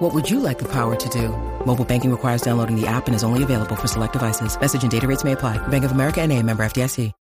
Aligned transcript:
What 0.00 0.14
would 0.14 0.30
you 0.30 0.40
like 0.40 0.58
the 0.58 0.64
power 0.64 0.96
to 0.96 1.08
do? 1.10 1.28
Mobile 1.66 1.84
banking 1.84 2.10
requires 2.10 2.40
downloading 2.40 2.74
the 2.74 2.86
app 2.86 3.06
and 3.06 3.14
is 3.14 3.22
only 3.22 3.42
available 3.42 3.76
for 3.76 3.86
select 3.86 4.14
devices. 4.14 4.58
Message 4.58 4.80
and 4.82 4.90
data 4.90 5.06
rates 5.06 5.24
may 5.24 5.32
apply. 5.32 5.58
Bank 5.68 5.84
of 5.84 5.92
America 5.92 6.22
and 6.22 6.32
a 6.32 6.42
member 6.42 6.64
FDIC. 6.64 7.12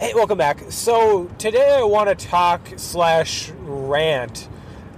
Hey, 0.00 0.12
welcome 0.14 0.36
back. 0.36 0.58
So 0.70 1.30
today 1.38 1.76
I 1.76 1.84
want 1.84 2.08
to 2.08 2.26
talk 2.26 2.66
slash 2.74 3.52
rant 3.60 4.48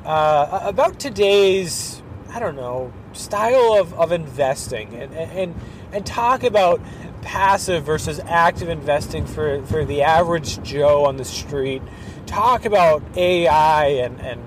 uh, 0.07 0.61
about 0.63 0.99
today's, 0.99 2.03
I 2.31 2.41
don't 2.41 2.57
know, 2.57 2.91
style 3.13 3.75
of, 3.79 3.93
of 3.93 4.11
investing 4.11 4.95
and, 4.95 5.13
and, 5.15 5.55
and 5.93 6.07
talk 6.07 6.45
about 6.45 6.81
passive 7.21 7.85
versus 7.85 8.21
active 8.25 8.71
investing 8.71 9.27
for, 9.27 9.63
for 9.67 9.85
the 9.85 10.01
average 10.01 10.63
Joe 10.63 11.05
on 11.05 11.19
the 11.19 11.27
street. 11.27 11.83
Talk 12.25 12.65
about 12.65 13.03
AI 13.19 13.85
and, 13.89 14.19
and, 14.23 14.41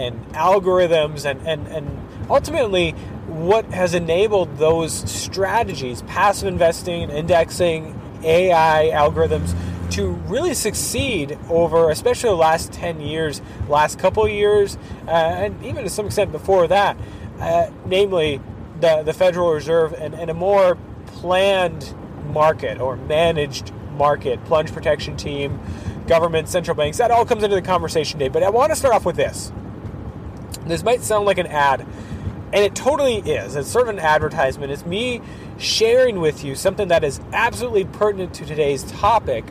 and 0.00 0.26
algorithms 0.32 1.24
and, 1.28 1.46
and, 1.46 1.66
and 1.68 2.08
ultimately 2.30 2.92
what 3.26 3.64
has 3.66 3.94
enabled 3.94 4.56
those 4.58 4.92
strategies, 5.10 6.02
passive 6.02 6.48
investing, 6.48 7.10
indexing, 7.10 7.96
AI 8.22 8.90
algorithms 8.92 9.54
to 9.92 10.10
really 10.10 10.54
succeed 10.54 11.38
over, 11.48 11.90
especially 11.90 12.30
the 12.30 12.36
last 12.36 12.72
10 12.72 13.00
years, 13.00 13.42
last 13.68 13.98
couple 13.98 14.26
years, 14.28 14.76
uh, 15.06 15.10
and 15.10 15.64
even 15.64 15.84
to 15.84 15.90
some 15.90 16.06
extent 16.06 16.30
before 16.32 16.68
that, 16.68 16.96
uh, 17.40 17.70
namely 17.86 18.40
the, 18.80 19.02
the 19.02 19.12
Federal 19.12 19.52
Reserve 19.52 19.92
and, 19.94 20.14
and 20.14 20.30
a 20.30 20.34
more 20.34 20.76
planned 21.06 21.94
market 22.26 22.80
or 22.80 22.96
managed 22.96 23.72
market, 23.92 24.42
plunge 24.44 24.72
protection 24.72 25.16
team, 25.16 25.58
government, 26.06 26.48
central 26.48 26.76
banks, 26.76 26.98
that 26.98 27.10
all 27.10 27.24
comes 27.24 27.42
into 27.42 27.56
the 27.56 27.62
conversation 27.62 28.18
today. 28.18 28.28
But 28.28 28.42
I 28.42 28.50
want 28.50 28.70
to 28.70 28.76
start 28.76 28.94
off 28.94 29.04
with 29.04 29.16
this. 29.16 29.52
This 30.66 30.82
might 30.82 31.02
sound 31.02 31.26
like 31.26 31.38
an 31.38 31.46
ad, 31.46 31.80
and 31.80 32.64
it 32.64 32.74
totally 32.74 33.16
is. 33.16 33.56
It's 33.56 33.68
sort 33.68 33.88
of 33.88 33.94
an 33.94 34.00
advertisement. 34.00 34.72
It's 34.72 34.84
me 34.84 35.20
sharing 35.58 36.20
with 36.20 36.44
you 36.44 36.54
something 36.54 36.88
that 36.88 37.04
is 37.04 37.20
absolutely 37.32 37.84
pertinent 37.84 38.34
to 38.34 38.46
today's 38.46 38.84
topic, 38.84 39.44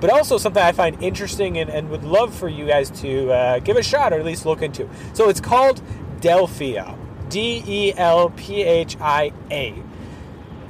but 0.00 0.10
also 0.10 0.38
something 0.38 0.62
I 0.62 0.72
find 0.72 1.02
interesting 1.02 1.58
and, 1.58 1.70
and 1.70 1.90
would 1.90 2.04
love 2.04 2.34
for 2.34 2.48
you 2.48 2.66
guys 2.66 2.90
to 3.02 3.30
uh, 3.30 3.58
give 3.60 3.76
a 3.76 3.82
shot 3.82 4.12
or 4.12 4.18
at 4.18 4.24
least 4.24 4.46
look 4.46 4.62
into. 4.62 4.88
So 5.14 5.28
it's 5.28 5.40
called 5.40 5.82
Delphia. 6.20 6.98
D 7.32 7.64
E 7.66 7.94
L 7.96 8.28
P 8.28 8.62
H 8.62 8.98
I 9.00 9.32
A. 9.50 9.74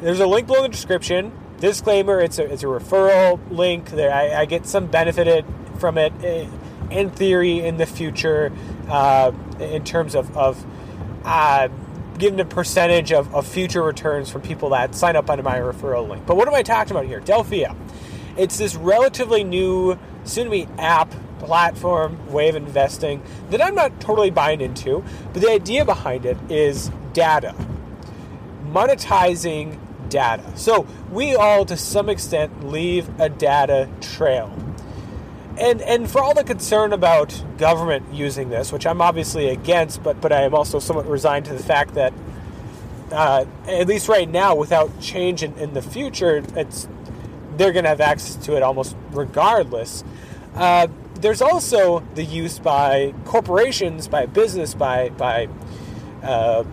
There's 0.01 0.21
a 0.21 0.27
link 0.29 0.47
below 0.47 0.65
in 0.65 0.71
the 0.71 0.77
description. 0.77 1.33
Disclaimer: 1.59 2.21
It's 2.21 2.39
a 2.39 2.45
it's 2.45 2.63
a 2.63 2.67
referral 2.67 3.41
link. 3.51 3.91
There, 3.91 4.15
I, 4.15 4.43
I 4.43 4.45
get 4.45 4.67
some 4.67 4.87
benefited 4.87 5.45
from 5.81 5.99
it 5.99 6.13
eh, 6.23 6.47
in 6.93 7.11
theory 7.11 7.59
in 7.59 7.79
the 7.79 7.87
future, 7.87 8.53
uh, 8.89 9.33
in 9.61 9.85
terms 9.85 10.15
of 10.15 10.37
of 10.37 10.65
uh, 11.25 11.69
a 12.21 12.45
percentage 12.45 13.13
of, 13.13 13.35
of 13.35 13.47
future 13.47 13.83
returns 13.83 14.31
from 14.31 14.43
people 14.43 14.71
that 14.71 14.95
sign 14.95 15.17
up 15.17 15.29
under 15.29 15.43
my 15.43 15.59
referral 15.59 16.09
link. 16.09 16.25
But 16.25 16.37
what 16.37 16.47
am 16.47 16.55
I 16.55 16.63
talking 16.63 16.93
about 16.93 17.07
here? 17.07 17.21
Delphia. 17.21 17.75
It's 18.37 18.59
this 18.59 18.77
relatively 18.77 19.45
new, 19.45 19.99
soon 20.25 20.45
to 20.45 20.51
be 20.51 20.69
app 20.79 21.13
platform 21.41 22.33
way 22.33 22.49
of 22.49 22.55
investing 22.55 23.23
that 23.51 23.61
I'm 23.61 23.75
not 23.75 24.01
totally 24.01 24.31
buying 24.31 24.61
into, 24.61 25.05
but 25.33 25.43
the 25.43 25.51
idea 25.51 25.85
behind 25.85 26.25
it 26.25 26.37
is 26.49 26.91
data, 27.13 27.55
monetizing 28.67 29.79
data. 30.09 30.57
So 30.57 30.87
we 31.11 31.35
all, 31.35 31.65
to 31.65 31.77
some 31.77 32.09
extent, 32.09 32.69
leave 32.69 33.09
a 33.21 33.29
data 33.29 33.89
trail. 34.01 34.57
And, 35.59 35.83
and 35.83 36.11
for 36.11 36.23
all 36.23 36.35
the 36.35 36.45
concern 36.45 36.93
about 36.93 37.45
government 37.59 38.13
using 38.13 38.49
this, 38.49 38.73
which 38.73 38.87
I'm 38.87 39.01
obviously 39.03 39.49
against, 39.49 40.03
but, 40.03 40.21
but 40.21 40.33
I 40.33 40.43
am 40.43 40.55
also 40.55 40.79
somewhat 40.79 41.07
resigned 41.07 41.45
to 41.47 41.53
the 41.53 41.63
fact 41.63 41.95
that, 41.95 42.13
uh, 43.11 43.45
at 43.67 43.87
least 43.87 44.09
right 44.09 44.29
now, 44.29 44.55
without 44.55 44.99
change 45.01 45.43
in, 45.43 45.55
in 45.59 45.75
the 45.75 45.83
future, 45.83 46.43
it's 46.57 46.89
they're 47.57 47.73
going 47.73 47.85
to 47.85 47.91
have 47.91 48.01
access 48.01 48.37
to 48.47 48.57
it 48.57 48.63
almost 48.63 48.97
regardless. 49.11 50.05
Uh, 50.55 50.87
there's 51.21 51.43
also 51.43 52.01
the 52.15 52.25
use 52.25 52.59
by 52.59 53.15
corporations, 53.25 54.09
by 54.09 54.27
business, 54.27 54.75
by 54.75 55.11
by 55.11 55.49
uh, 56.23 56.65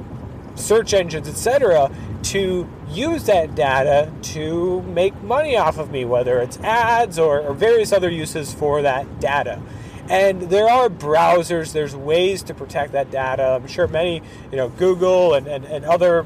search 0.56 0.94
engines, 0.94 1.28
etc., 1.28 1.91
to 2.23 2.68
use 2.89 3.25
that 3.25 3.55
data 3.55 4.11
to 4.22 4.81
make 4.83 5.19
money 5.22 5.55
off 5.55 5.77
of 5.77 5.91
me, 5.91 6.05
whether 6.05 6.39
it's 6.39 6.57
ads 6.59 7.19
or, 7.19 7.41
or 7.41 7.53
various 7.53 7.91
other 7.91 8.09
uses 8.09 8.53
for 8.53 8.81
that 8.81 9.19
data. 9.19 9.61
And 10.09 10.44
there 10.44 10.67
are 10.67 10.89
browsers, 10.89 11.72
there's 11.72 11.95
ways 11.95 12.41
to 12.44 12.55
protect 12.55 12.94
that 12.94 13.11
data. 13.11 13.59
I'm 13.61 13.67
sure 13.67 13.88
many, 13.88 14.23
you 14.51 14.57
know, 14.57 14.69
Google 14.69 15.35
and, 15.35 15.45
and, 15.47 15.66
and 15.66 15.85
other 15.85 16.25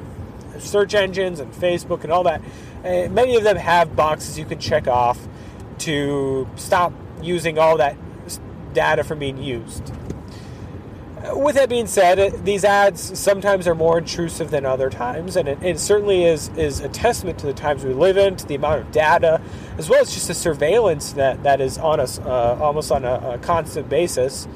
search 0.60 0.94
engines 0.94 1.40
and 1.40 1.52
Facebook 1.54 2.04
and 2.04 2.12
all 2.12 2.24
that, 2.24 2.42
uh, 2.86 3.10
many 3.10 3.36
of 3.36 3.44
them 3.44 3.58
have 3.58 3.96
boxes 3.96 4.40
you 4.40 4.46
can 4.46 4.60
check 4.60 4.88
off 4.88 5.28
to 5.80 6.48
stop 6.56 6.94
using 7.22 7.58
all 7.58 7.78
that 7.78 7.98
data 8.74 9.04
from 9.04 9.20
being 9.20 9.38
used. 9.38 9.92
With 11.32 11.56
that 11.56 11.70
being 11.70 11.88
said, 11.88 12.44
these 12.44 12.66
ads 12.66 13.18
sometimes 13.18 13.66
are 13.66 13.76
more 13.76 13.98
intrusive 13.98 14.52
than 14.52 14.66
other 14.66 14.90
times, 14.90 15.38
and 15.38 15.48
it, 15.48 15.64
it, 15.64 15.80
certainly 15.80 16.26
is, 16.26 16.50
is 16.58 16.82
a 16.82 16.90
testament 16.90 17.40
to 17.40 17.46
the 17.46 17.54
times 17.54 17.86
we 17.86 17.94
live 17.94 18.18
in, 18.18 18.36
to 18.36 18.46
the 18.46 18.56
amount 18.56 18.82
of 18.82 18.92
data, 18.92 19.42
as 19.78 19.90
well 19.90 20.02
as 20.02 20.14
just 20.14 20.28
the 20.28 20.34
surveillance 20.34 21.14
that, 21.14 21.42
that 21.44 21.62
is 21.62 21.78
on 21.78 22.02
us 22.02 22.20
uh, 22.20 22.58
almost 22.60 22.92
on 22.92 23.06
a, 23.06 23.36
a 23.36 23.38
constant 23.38 23.88
basis. 23.88 24.50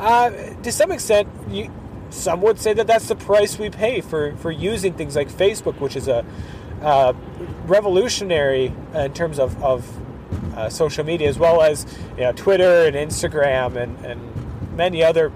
Uh, 0.00 0.30
to 0.62 0.72
some 0.72 0.90
extent, 0.90 1.28
you, 1.50 1.70
some 2.08 2.40
would 2.40 2.58
say 2.58 2.72
that 2.72 2.86
that's 2.86 3.08
the 3.08 3.16
price 3.16 3.58
we 3.58 3.68
pay 3.68 4.00
for, 4.00 4.34
for 4.36 4.50
using 4.50 4.94
things 4.94 5.16
like 5.16 5.28
Facebook, 5.28 5.78
which 5.80 5.96
is 5.96 6.08
a 6.08 6.24
uh, 6.80 7.12
revolutionary 7.66 8.72
in 8.94 9.12
terms 9.12 9.38
of, 9.38 9.62
of 9.62 9.86
uh, 10.56 10.70
social 10.70 11.04
media, 11.04 11.28
as 11.28 11.38
well 11.38 11.60
as 11.60 11.86
you 12.16 12.22
know, 12.22 12.32
Twitter 12.32 12.86
and 12.86 12.96
Instagram 12.96 13.76
and, 13.76 14.02
and 14.04 14.76
many 14.76 15.02
other 15.02 15.30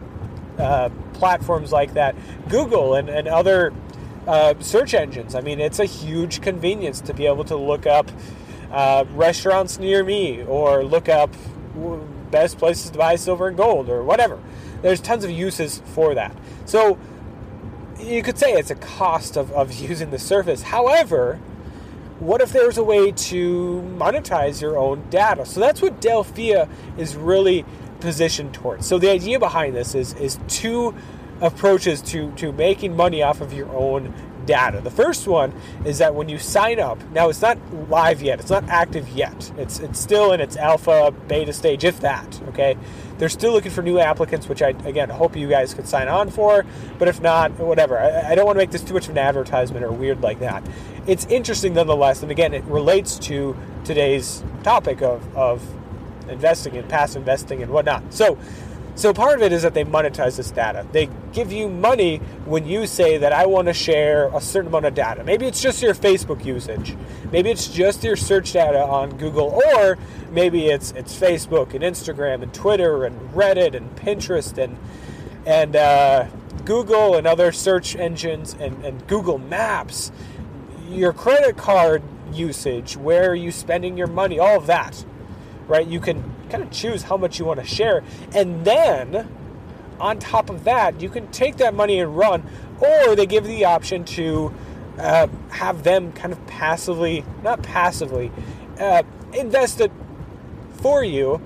uh, 0.60 0.91
platforms 1.15 1.72
like 1.72 1.94
that, 1.94 2.15
Google 2.48 2.94
and, 2.94 3.09
and 3.09 3.26
other 3.28 3.72
uh, 4.26 4.54
search 4.60 4.94
engines. 4.94 5.34
I 5.34 5.41
mean, 5.41 5.60
it's 5.60 5.78
a 5.78 5.84
huge 5.84 6.41
convenience 6.41 7.00
to 7.03 7.15
be 7.15 7.26
able 7.26 7.44
to 7.44 7.56
look 7.56 7.87
up 7.87 8.10
uh, 8.70 9.04
restaurants 9.15 9.78
near 9.78 10.04
me 10.04 10.43
or 10.43 10.84
look 10.84 11.09
up 11.09 11.34
best 12.31 12.59
places 12.59 12.91
to 12.91 12.99
buy 12.99 13.16
silver 13.16 13.49
and 13.49 13.56
gold 13.56 13.88
or 13.88 14.03
whatever. 14.04 14.38
There's 14.82 15.00
tons 15.00 15.25
of 15.25 15.31
uses 15.31 15.82
for 15.94 16.15
that. 16.15 16.34
So 16.65 16.99
you 17.99 18.22
could 18.22 18.38
say 18.38 18.53
it's 18.53 18.70
a 18.70 18.76
cost 18.76 19.37
of, 19.37 19.50
of 19.53 19.72
using 19.81 20.10
the 20.10 20.19
service. 20.19 20.62
However, 20.62 21.41
what 22.19 22.41
if 22.41 22.53
there's 22.53 22.76
a 22.78 22.84
way 22.84 23.12
to 23.12 23.82
monetize 23.97 24.60
your 24.60 24.76
own 24.76 25.09
data? 25.09 25.47
So 25.47 25.59
that's 25.59 25.81
what 25.81 26.00
Delphia 26.00 26.69
is 26.99 27.16
really 27.16 27.65
positioned 28.00 28.55
towards. 28.55 28.87
So 28.87 28.99
the 28.99 29.11
idea 29.11 29.38
behind 29.38 29.75
this 29.75 29.94
is 29.94 30.15
is 30.15 30.38
two 30.49 30.94
approaches 31.41 32.03
to 32.03 32.33
to 32.33 32.53
making 32.53 32.97
money 32.97 33.22
off 33.22 33.41
of 33.41 33.53
your 33.53 33.69
own 33.71 34.15
data. 34.47 34.81
The 34.81 34.91
first 34.91 35.27
one 35.27 35.53
is 35.84 35.99
that 35.99 36.15
when 36.15 36.28
you 36.28 36.38
sign 36.38 36.81
up, 36.81 36.99
now 37.11 37.28
it's 37.28 37.43
not 37.43 37.59
live 37.88 38.22
yet, 38.22 38.41
it's 38.41 38.50
not 38.50 38.69
active 38.69 39.09
yet. 39.11 39.53
It's 39.56 39.79
it's 39.79 39.99
still 39.99 40.32
in 40.32 40.41
its 40.41 40.56
alpha 40.56 41.12
beta 41.29 41.52
stage, 41.52 41.85
if 41.85 42.00
that. 42.00 42.41
Okay, 42.49 42.76
they're 43.19 43.29
still 43.29 43.52
looking 43.52 43.70
for 43.70 43.82
new 43.82 43.99
applicants, 43.99 44.49
which 44.49 44.62
I 44.62 44.70
again 44.85 45.08
hope 45.08 45.37
you 45.37 45.49
guys 45.49 45.75
could 45.75 45.87
sign 45.87 46.08
on 46.08 46.31
for. 46.31 46.64
But 46.99 47.08
if 47.08 47.20
not, 47.20 47.53
whatever. 47.58 47.99
I, 47.99 48.32
I 48.32 48.35
don't 48.35 48.46
want 48.46 48.56
to 48.56 48.62
make 48.62 48.70
this 48.70 48.82
too 48.82 48.94
much 48.94 49.05
of 49.05 49.11
an 49.11 49.19
advertisement 49.19 49.85
or 49.85 49.93
weird 49.93 50.20
like 50.23 50.41
that. 50.41 50.67
It's 51.06 51.26
interesting 51.26 51.75
nonetheless, 51.75 52.23
and 52.23 52.31
again, 52.31 52.55
it 52.55 52.64
relates 52.64 53.19
to 53.20 53.56
today's 53.85 54.43
topic 54.62 55.03
of 55.03 55.37
of 55.37 55.62
investing 56.28 56.76
and 56.76 56.88
passive 56.88 57.22
investing 57.22 57.62
and 57.62 57.72
whatnot. 57.72 58.12
So 58.12 58.38
so 59.00 59.14
part 59.14 59.37
of 59.37 59.43
it 59.43 59.50
is 59.52 59.62
that 59.62 59.72
they 59.72 59.84
monetize 59.84 60.37
this 60.37 60.50
data. 60.50 60.87
They 60.93 61.08
give 61.32 61.52
you 61.52 61.70
money 61.70 62.19
when 62.44 62.67
you 62.67 62.87
say 62.87 63.17
that 63.17 63.32
I 63.32 63.46
want 63.46 63.69
to 63.69 63.72
share 63.72 64.28
a 64.34 64.43
certain 64.43 64.69
amount 64.69 64.84
of 64.84 64.94
data. 64.94 65.25
Maybe 65.25 65.46
it's 65.46 65.62
just 65.62 65.81
your 65.81 65.94
Facebook 65.94 66.44
usage. 66.44 66.94
Maybe 67.32 67.50
it's 67.50 67.69
just 67.69 68.05
your 68.05 68.17
search 68.17 68.52
data 68.52 68.81
on 68.81 69.17
Google, 69.17 69.62
or 69.75 69.96
maybe 70.31 70.67
it's 70.67 70.90
it's 70.93 71.19
Facebook 71.19 71.72
and 71.72 71.82
Instagram 71.82 72.43
and 72.43 72.52
Twitter 72.52 73.05
and 73.05 73.19
Reddit 73.31 73.75
and 73.75 73.94
Pinterest 73.96 74.58
and 74.58 74.76
and 75.46 75.76
uh, 75.76 76.26
Google 76.67 77.17
and 77.17 77.26
other 77.26 77.52
search 77.52 77.96
engines 77.96 78.55
and, 78.61 78.84
and 78.84 79.06
Google 79.06 79.38
Maps. 79.38 80.12
Your 80.90 81.12
credit 81.12 81.56
card 81.56 82.02
usage, 82.32 82.96
where 82.96 83.31
are 83.31 83.34
you 83.34 83.52
spending 83.52 83.96
your 83.96 84.08
money, 84.08 84.38
all 84.38 84.56
of 84.56 84.67
that, 84.67 85.05
right? 85.70 85.87
You 85.87 86.00
can 86.00 86.22
kind 86.50 86.62
of 86.62 86.70
choose 86.70 87.05
how 87.05 87.17
much 87.17 87.38
you 87.38 87.44
want 87.44 87.61
to 87.61 87.67
share. 87.67 88.02
And 88.34 88.64
then 88.64 89.28
on 90.00 90.19
top 90.19 90.50
of 90.50 90.64
that, 90.64 91.00
you 91.00 91.08
can 91.08 91.28
take 91.28 91.56
that 91.58 91.75
money 91.75 92.00
and 92.00 92.17
run, 92.17 92.44
or 92.81 93.14
they 93.14 93.26
give 93.26 93.46
you 93.46 93.52
the 93.52 93.64
option 93.67 94.05
to 94.05 94.52
uh, 94.99 95.28
have 95.50 95.84
them 95.84 96.12
kind 96.12 96.32
of 96.32 96.44
passively, 96.46 97.25
not 97.43 97.62
passively, 97.62 98.32
uh, 98.78 99.05
invest 99.32 99.81
it 99.81 99.93
for 100.72 101.05
you 101.05 101.40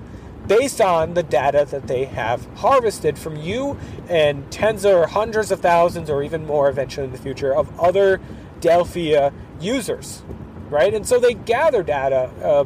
based 0.47 0.81
on 0.81 1.13
the 1.13 1.23
data 1.23 1.67
that 1.69 1.87
they 1.87 2.05
have 2.05 2.45
harvested 2.57 3.17
from 3.17 3.35
you 3.35 3.77
and 4.07 4.49
tens 4.51 4.85
or 4.85 5.07
hundreds 5.07 5.51
of 5.51 5.59
thousands 5.59 6.09
or 6.09 6.23
even 6.23 6.45
more 6.45 6.69
eventually 6.69 7.05
in 7.05 7.11
the 7.11 7.17
future 7.17 7.53
of 7.53 7.79
other 7.79 8.21
Delphia 8.61 9.33
users, 9.59 10.23
right? 10.69 10.93
And 10.93 11.05
so 11.05 11.19
they 11.19 11.33
gather 11.33 11.83
data. 11.83 12.31
Uh, 12.41 12.65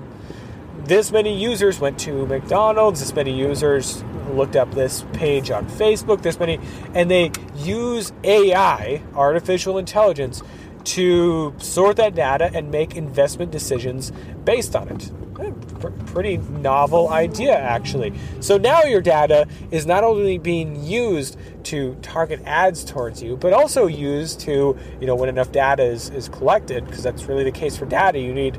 this 0.90 1.12
many 1.12 1.40
users 1.40 1.80
went 1.80 2.00
to 2.00 2.26
McDonald's, 2.26 3.00
this 3.00 3.14
many 3.14 3.32
users 3.32 4.04
looked 4.32 4.56
up 4.56 4.72
this 4.74 5.06
page 5.14 5.52
on 5.52 5.68
Facebook, 5.68 6.24
this 6.24 6.40
many, 6.40 6.60
and 6.96 7.12
they 7.12 7.32
use 7.58 8.12
AI, 8.24 9.00
artificial 9.14 9.78
intelligence, 9.78 10.42
to 10.86 11.54
sort 11.60 11.98
that 11.98 12.16
data 12.16 12.50
and 12.56 12.72
make 12.72 12.96
investment 12.96 13.52
decisions 13.52 14.12
based 14.44 14.76
on 14.76 14.88
it. 14.90 15.12
Eh, 15.40 15.52
pretty 16.08 16.38
novel 16.38 17.10
idea, 17.10 17.56
actually. 17.56 18.12
So 18.40 18.58
now 18.58 18.82
your 18.84 19.02
data 19.02 19.48
is 19.70 19.86
not 19.86 20.04
only 20.04 20.40
being 20.40 20.84
used 20.84 21.38
to 21.66 21.96
target 22.02 22.42
ads 22.46 22.84
towards 22.84 23.22
you, 23.22 23.38
but 23.38 23.54
also 23.54 23.86
used 23.86 24.40
to, 24.42 24.76
you 25.00 25.06
know, 25.06 25.14
when 25.14 25.30
enough 25.30 25.52
data 25.52 25.84
is, 25.84 26.10
is 26.10 26.30
collected, 26.30 26.86
because 26.88 27.04
that's 27.04 27.26
really 27.26 27.44
the 27.44 27.52
case 27.52 27.78
for 27.78 27.86
data, 27.86 28.20
you 28.20 28.34
need 28.34 28.58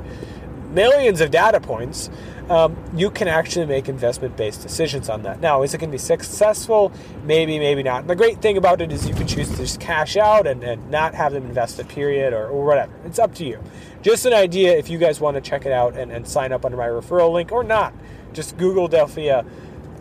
millions 0.71 1.21
of 1.21 1.31
data 1.31 1.59
points 1.59 2.09
um, 2.51 2.75
you 2.93 3.09
can 3.09 3.29
actually 3.29 3.65
make 3.65 3.87
investment 3.87 4.35
based 4.35 4.61
decisions 4.61 5.07
on 5.07 5.23
that. 5.23 5.39
Now, 5.39 5.63
is 5.63 5.73
it 5.73 5.77
going 5.77 5.89
to 5.89 5.93
be 5.93 5.97
successful? 5.97 6.91
Maybe, 7.23 7.57
maybe 7.57 7.81
not. 7.81 8.01
And 8.01 8.09
the 8.09 8.15
great 8.15 8.41
thing 8.41 8.57
about 8.57 8.81
it 8.81 8.91
is 8.91 9.07
you 9.07 9.15
can 9.15 9.25
choose 9.25 9.49
to 9.51 9.55
just 9.55 9.79
cash 9.79 10.17
out 10.17 10.45
and, 10.45 10.61
and 10.61 10.91
not 10.91 11.15
have 11.15 11.31
them 11.31 11.45
invested, 11.45 11.87
period, 11.87 12.33
or, 12.33 12.47
or 12.47 12.65
whatever. 12.65 12.91
It's 13.05 13.19
up 13.19 13.33
to 13.35 13.45
you. 13.45 13.63
Just 14.01 14.25
an 14.25 14.33
idea 14.33 14.77
if 14.77 14.89
you 14.89 14.97
guys 14.97 15.21
want 15.21 15.35
to 15.35 15.41
check 15.41 15.65
it 15.65 15.71
out 15.71 15.95
and, 15.95 16.11
and 16.11 16.27
sign 16.27 16.51
up 16.51 16.65
under 16.65 16.77
my 16.77 16.87
referral 16.87 17.31
link 17.31 17.53
or 17.53 17.63
not. 17.63 17.93
Just 18.33 18.57
Google 18.57 18.89
Delphia. 18.89 19.45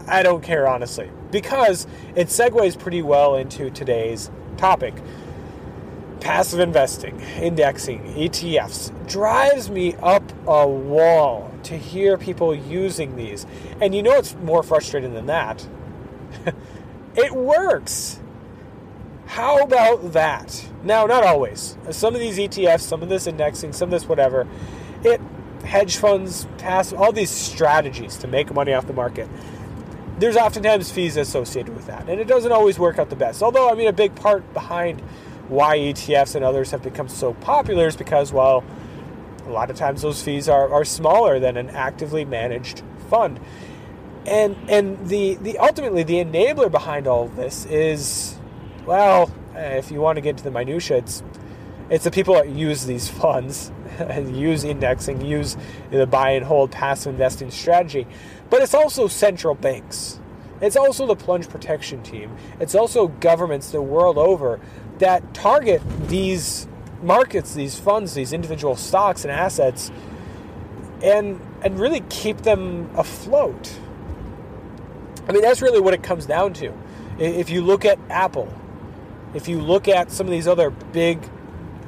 I 0.08 0.24
don't 0.24 0.42
care, 0.42 0.66
honestly, 0.66 1.08
because 1.30 1.86
it 2.16 2.28
segues 2.28 2.76
pretty 2.76 3.02
well 3.02 3.36
into 3.36 3.70
today's 3.70 4.28
topic 4.56 4.94
passive 6.20 6.60
investing, 6.60 7.20
indexing, 7.40 8.02
ETFs 8.14 8.92
drives 9.08 9.70
me 9.70 9.94
up 9.96 10.22
a 10.46 10.66
wall 10.66 11.50
to 11.64 11.76
hear 11.76 12.16
people 12.16 12.54
using 12.54 13.16
these. 13.16 13.46
And 13.80 13.94
you 13.94 14.02
know 14.02 14.16
it's 14.16 14.34
more 14.36 14.62
frustrating 14.62 15.14
than 15.14 15.26
that? 15.26 15.66
it 17.16 17.32
works. 17.32 18.20
How 19.26 19.58
about 19.58 20.12
that? 20.12 20.66
Now, 20.82 21.06
not 21.06 21.24
always. 21.24 21.76
Some 21.90 22.14
of 22.14 22.20
these 22.20 22.38
ETFs, 22.38 22.80
some 22.80 23.02
of 23.02 23.08
this 23.08 23.26
indexing, 23.26 23.72
some 23.72 23.88
of 23.88 23.90
this 23.92 24.08
whatever, 24.08 24.46
it 25.04 25.20
hedge 25.64 25.96
funds, 25.96 26.46
passive, 26.58 26.98
all 26.98 27.12
these 27.12 27.30
strategies 27.30 28.16
to 28.18 28.26
make 28.26 28.52
money 28.52 28.72
off 28.72 28.86
the 28.86 28.92
market. 28.92 29.28
There's 30.18 30.36
oftentimes 30.36 30.90
fees 30.90 31.16
associated 31.16 31.74
with 31.74 31.86
that, 31.86 32.08
and 32.08 32.20
it 32.20 32.26
doesn't 32.26 32.52
always 32.52 32.78
work 32.78 32.98
out 32.98 33.08
the 33.08 33.16
best. 33.16 33.42
Although, 33.42 33.70
I 33.70 33.74
mean, 33.74 33.88
a 33.88 33.92
big 33.92 34.14
part 34.14 34.52
behind 34.52 35.02
why 35.50 35.78
ETFs 35.78 36.34
and 36.34 36.44
others 36.44 36.70
have 36.70 36.82
become 36.82 37.08
so 37.08 37.34
popular 37.34 37.88
is 37.88 37.96
because, 37.96 38.32
well, 38.32 38.64
a 39.46 39.50
lot 39.50 39.70
of 39.70 39.76
times 39.76 40.02
those 40.02 40.22
fees 40.22 40.48
are, 40.48 40.72
are 40.72 40.84
smaller 40.84 41.40
than 41.40 41.56
an 41.56 41.70
actively 41.70 42.24
managed 42.24 42.82
fund. 43.08 43.40
And 44.26 44.56
and 44.68 45.08
the, 45.08 45.34
the 45.36 45.58
ultimately 45.58 46.02
the 46.02 46.24
enabler 46.24 46.70
behind 46.70 47.06
all 47.06 47.24
of 47.24 47.36
this 47.36 47.64
is 47.66 48.38
well, 48.86 49.32
if 49.54 49.90
you 49.90 50.00
want 50.00 50.16
to 50.16 50.20
get 50.20 50.30
into 50.30 50.44
the 50.44 50.50
minutia, 50.50 50.98
it's 50.98 51.22
it's 51.88 52.04
the 52.04 52.10
people 52.10 52.34
that 52.34 52.48
use 52.48 52.86
these 52.86 53.08
funds, 53.22 53.72
and 53.98 54.36
use 54.36 54.62
indexing, 54.62 55.20
use 55.20 55.56
the 55.90 56.06
buy 56.06 56.30
and 56.30 56.44
hold 56.44 56.70
passive 56.70 57.14
investing 57.14 57.50
strategy. 57.50 58.06
But 58.50 58.62
it's 58.62 58.74
also 58.74 59.08
central 59.08 59.54
banks. 59.54 60.19
It's 60.60 60.76
also 60.76 61.06
the 61.06 61.16
plunge 61.16 61.48
protection 61.48 62.02
team. 62.02 62.36
It's 62.58 62.74
also 62.74 63.08
governments 63.08 63.70
the 63.70 63.82
world 63.82 64.18
over 64.18 64.60
that 64.98 65.32
target 65.32 65.82
these 66.08 66.68
markets, 67.02 67.54
these 67.54 67.78
funds, 67.78 68.14
these 68.14 68.32
individual 68.32 68.76
stocks 68.76 69.24
and 69.24 69.32
assets, 69.32 69.90
and 71.02 71.40
and 71.62 71.78
really 71.78 72.00
keep 72.08 72.38
them 72.38 72.90
afloat. 72.96 73.78
I 75.28 75.32
mean, 75.32 75.42
that's 75.42 75.62
really 75.62 75.80
what 75.80 75.94
it 75.94 76.02
comes 76.02 76.26
down 76.26 76.54
to. 76.54 76.72
If 77.18 77.50
you 77.50 77.62
look 77.62 77.84
at 77.84 77.98
Apple, 78.08 78.52
if 79.34 79.48
you 79.48 79.60
look 79.60 79.88
at 79.88 80.10
some 80.10 80.26
of 80.26 80.30
these 80.30 80.48
other 80.48 80.70
big 80.70 81.20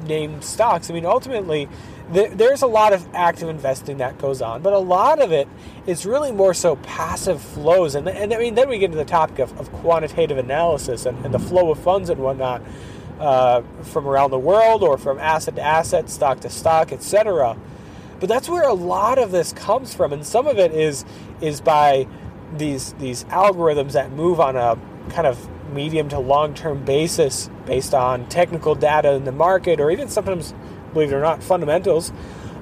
name 0.06 0.42
stocks, 0.42 0.90
I 0.90 0.94
mean, 0.94 1.06
ultimately, 1.06 1.68
there's 2.10 2.62
a 2.62 2.66
lot 2.66 2.92
of 2.92 3.06
active 3.14 3.48
investing 3.48 3.98
that 3.98 4.18
goes 4.18 4.42
on, 4.42 4.62
but 4.62 4.72
a 4.72 4.78
lot 4.78 5.20
of 5.20 5.32
it 5.32 5.48
is 5.86 6.04
really 6.04 6.32
more 6.32 6.54
so 6.54 6.76
passive 6.76 7.40
flows. 7.40 7.94
And, 7.94 8.08
and 8.08 8.32
I 8.34 8.38
mean, 8.38 8.54
then 8.54 8.68
we 8.68 8.78
get 8.78 8.86
into 8.86 8.98
the 8.98 9.04
topic 9.04 9.38
of, 9.38 9.58
of 9.58 9.72
quantitative 9.72 10.38
analysis 10.38 11.06
and, 11.06 11.24
and 11.24 11.32
the 11.32 11.38
flow 11.38 11.70
of 11.70 11.78
funds 11.78 12.10
and 12.10 12.20
whatnot 12.20 12.62
uh, 13.18 13.62
from 13.82 14.06
around 14.06 14.30
the 14.30 14.38
world 14.38 14.82
or 14.82 14.98
from 14.98 15.18
asset 15.18 15.56
to 15.56 15.62
asset, 15.62 16.10
stock 16.10 16.40
to 16.40 16.50
stock, 16.50 16.92
etc. 16.92 17.56
But 18.20 18.28
that's 18.28 18.48
where 18.48 18.68
a 18.68 18.74
lot 18.74 19.18
of 19.18 19.30
this 19.30 19.52
comes 19.52 19.94
from, 19.94 20.12
and 20.12 20.24
some 20.24 20.46
of 20.46 20.58
it 20.58 20.72
is 20.72 21.04
is 21.40 21.60
by 21.60 22.06
these 22.56 22.92
these 22.94 23.24
algorithms 23.24 23.92
that 23.92 24.12
move 24.12 24.40
on 24.40 24.56
a 24.56 24.78
kind 25.10 25.26
of 25.26 25.48
medium 25.72 26.08
to 26.10 26.18
long 26.18 26.54
term 26.54 26.84
basis 26.84 27.50
based 27.66 27.94
on 27.94 28.28
technical 28.28 28.74
data 28.74 29.12
in 29.12 29.24
the 29.24 29.32
market, 29.32 29.80
or 29.80 29.90
even 29.90 30.08
sometimes, 30.08 30.54
believe 30.92 31.12
it 31.12 31.14
or 31.14 31.20
not, 31.20 31.42
fundamentals. 31.42 32.12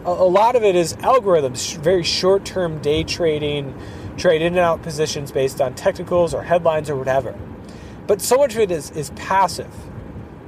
A, 0.05 0.11
a 0.11 0.29
lot 0.29 0.57
of 0.57 0.63
it 0.63 0.77
is 0.77 0.95
algorithms, 0.97 1.77
very 1.79 2.03
short 2.03 2.45
term 2.45 2.81
day 2.81 3.05
trading, 3.05 3.75
trade 4.17 4.43
in 4.43 4.55
and 4.55 4.59
out 4.59 4.83
positions 4.83 5.33
based 5.33 5.61
on 5.61 5.75
technicals 5.75 6.35
or 6.35 6.43
headlines 6.43 6.91
or 6.91 6.97
whatever. 6.97 7.39
But 8.07 8.21
so 8.21 8.37
much 8.37 8.55
of 8.55 8.61
it 8.61 8.71
is, 8.71 8.91
is 8.93 9.11
passive 9.11 9.73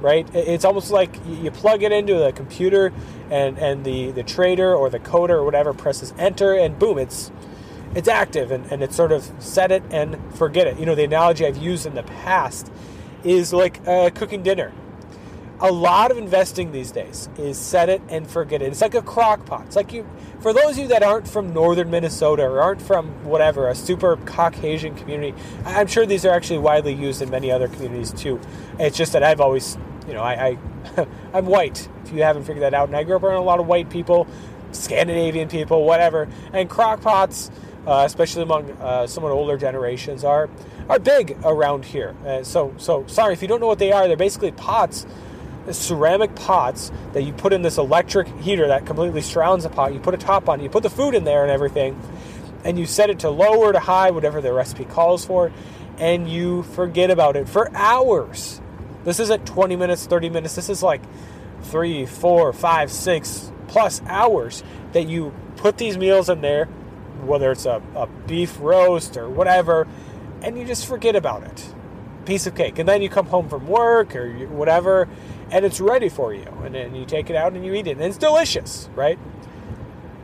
right? 0.03 0.27
It's 0.35 0.65
almost 0.65 0.91
like 0.91 1.15
you 1.25 1.49
plug 1.49 1.81
it 1.81 1.93
into 1.93 2.15
the 2.15 2.33
computer 2.33 2.91
and, 3.31 3.57
and 3.57 3.85
the, 3.85 4.11
the 4.11 4.21
trader 4.21 4.75
or 4.75 4.89
the 4.89 4.99
coder 4.99 5.29
or 5.29 5.45
whatever 5.45 5.73
presses 5.73 6.13
enter 6.19 6.53
and 6.53 6.77
boom, 6.77 6.99
it's 6.99 7.31
it's 7.95 8.07
active 8.07 8.51
and, 8.51 8.65
and 8.71 8.81
it's 8.83 8.95
sort 8.95 9.11
of 9.11 9.31
set 9.39 9.71
it 9.71 9.83
and 9.91 10.17
forget 10.35 10.67
it. 10.67 10.79
You 10.79 10.85
know, 10.85 10.95
the 10.95 11.03
analogy 11.03 11.45
I've 11.45 11.57
used 11.57 11.85
in 11.85 11.93
the 11.93 12.03
past 12.03 12.71
is 13.23 13.53
like 13.53 13.87
uh, 13.87 14.09
cooking 14.09 14.43
dinner. 14.43 14.73
A 15.63 15.71
lot 15.71 16.11
of 16.11 16.17
investing 16.17 16.71
these 16.73 16.91
days 16.91 17.29
is 17.37 17.57
set 17.57 17.89
it 17.89 18.01
and 18.09 18.29
forget 18.29 18.61
it. 18.61 18.65
It's 18.65 18.81
like 18.81 18.95
a 18.95 19.01
crock 19.01 19.45
pot. 19.45 19.63
It's 19.65 19.75
like 19.75 19.93
you, 19.93 20.05
for 20.41 20.53
those 20.53 20.71
of 20.71 20.77
you 20.79 20.87
that 20.89 21.03
aren't 21.03 21.27
from 21.27 21.53
northern 21.53 21.89
Minnesota 21.89 22.43
or 22.43 22.61
aren't 22.61 22.81
from 22.81 23.07
whatever, 23.23 23.69
a 23.69 23.75
super 23.75 24.17
Caucasian 24.17 24.93
community, 24.93 25.33
I'm 25.65 25.87
sure 25.87 26.05
these 26.05 26.25
are 26.25 26.31
actually 26.31 26.59
widely 26.59 26.93
used 26.93 27.21
in 27.21 27.29
many 27.29 27.49
other 27.49 27.69
communities 27.69 28.11
too. 28.11 28.39
It's 28.77 28.97
just 28.97 29.13
that 29.13 29.23
I've 29.23 29.39
always 29.39 29.77
you 30.07 30.13
know, 30.13 30.21
I, 30.21 30.57
I 30.97 31.07
I'm 31.33 31.45
white. 31.45 31.87
If 32.03 32.11
you 32.11 32.23
haven't 32.23 32.43
figured 32.43 32.63
that 32.63 32.73
out, 32.73 32.87
and 32.87 32.97
I 32.97 33.03
grew 33.03 33.15
up 33.15 33.23
around 33.23 33.37
a 33.37 33.43
lot 33.43 33.59
of 33.59 33.67
white 33.67 33.89
people, 33.89 34.27
Scandinavian 34.71 35.49
people, 35.49 35.85
whatever, 35.85 36.27
and 36.51 36.69
crockpots, 36.69 37.51
uh, 37.87 38.03
especially 38.05 38.43
among 38.43 38.71
uh, 38.73 39.07
somewhat 39.07 39.31
older 39.31 39.57
generations, 39.57 40.23
are 40.23 40.49
are 40.89 40.99
big 40.99 41.37
around 41.45 41.85
here. 41.85 42.15
Uh, 42.25 42.43
so 42.43 42.73
so 42.77 43.05
sorry 43.07 43.33
if 43.33 43.41
you 43.41 43.47
don't 43.47 43.59
know 43.59 43.67
what 43.67 43.79
they 43.79 43.91
are. 43.91 44.07
They're 44.07 44.17
basically 44.17 44.51
pots, 44.51 45.05
ceramic 45.71 46.35
pots 46.35 46.91
that 47.13 47.23
you 47.23 47.31
put 47.31 47.53
in 47.53 47.61
this 47.61 47.77
electric 47.77 48.27
heater 48.39 48.67
that 48.67 48.85
completely 48.85 49.21
surrounds 49.21 49.63
the 49.63 49.69
pot. 49.69 49.93
You 49.93 49.99
put 49.99 50.13
a 50.13 50.17
top 50.17 50.49
on, 50.49 50.59
it, 50.59 50.63
you 50.63 50.69
put 50.69 50.83
the 50.83 50.89
food 50.89 51.15
in 51.15 51.23
there 51.23 51.43
and 51.43 51.51
everything, 51.51 51.99
and 52.63 52.77
you 52.77 52.85
set 52.85 53.09
it 53.09 53.19
to 53.19 53.29
low 53.29 53.59
or 53.59 53.71
to 53.71 53.79
high, 53.79 54.11
whatever 54.11 54.41
the 54.41 54.51
recipe 54.51 54.85
calls 54.85 55.25
for, 55.25 55.51
and 55.97 56.29
you 56.29 56.63
forget 56.63 57.09
about 57.11 57.35
it 57.35 57.47
for 57.47 57.69
hours 57.75 58.59
this 59.03 59.19
isn't 59.19 59.45
20 59.45 59.75
minutes, 59.75 60.05
30 60.05 60.29
minutes. 60.29 60.55
This 60.55 60.69
is 60.69 60.81
like 60.81 61.01
three, 61.63 62.05
four, 62.05 62.53
five, 62.53 62.91
six 62.91 63.51
plus 63.67 64.01
hours 64.05 64.63
that 64.93 65.07
you 65.07 65.33
put 65.57 65.77
these 65.77 65.97
meals 65.97 66.29
in 66.29 66.41
there, 66.41 66.65
whether 67.21 67.51
it's 67.51 67.65
a, 67.65 67.81
a 67.95 68.07
beef 68.07 68.57
roast 68.59 69.17
or 69.17 69.29
whatever, 69.29 69.87
and 70.41 70.57
you 70.57 70.65
just 70.65 70.87
forget 70.87 71.15
about 71.15 71.43
it. 71.43 71.73
Piece 72.25 72.47
of 72.47 72.55
cake. 72.55 72.79
And 72.79 72.87
then 72.87 73.01
you 73.01 73.09
come 73.09 73.25
home 73.25 73.49
from 73.49 73.67
work 73.67 74.15
or 74.15 74.31
whatever, 74.47 75.09
and 75.53 75.63
it's 75.65 75.79
ready 75.79 76.09
for 76.09 76.33
you. 76.33 76.47
And 76.65 76.73
then 76.73 76.95
you 76.95 77.05
take 77.05 77.29
it 77.29 77.35
out 77.35 77.53
and 77.53 77.63
you 77.63 77.75
eat 77.75 77.85
it. 77.85 77.91
And 77.91 78.01
it's 78.01 78.17
delicious, 78.17 78.89
right? 78.95 79.19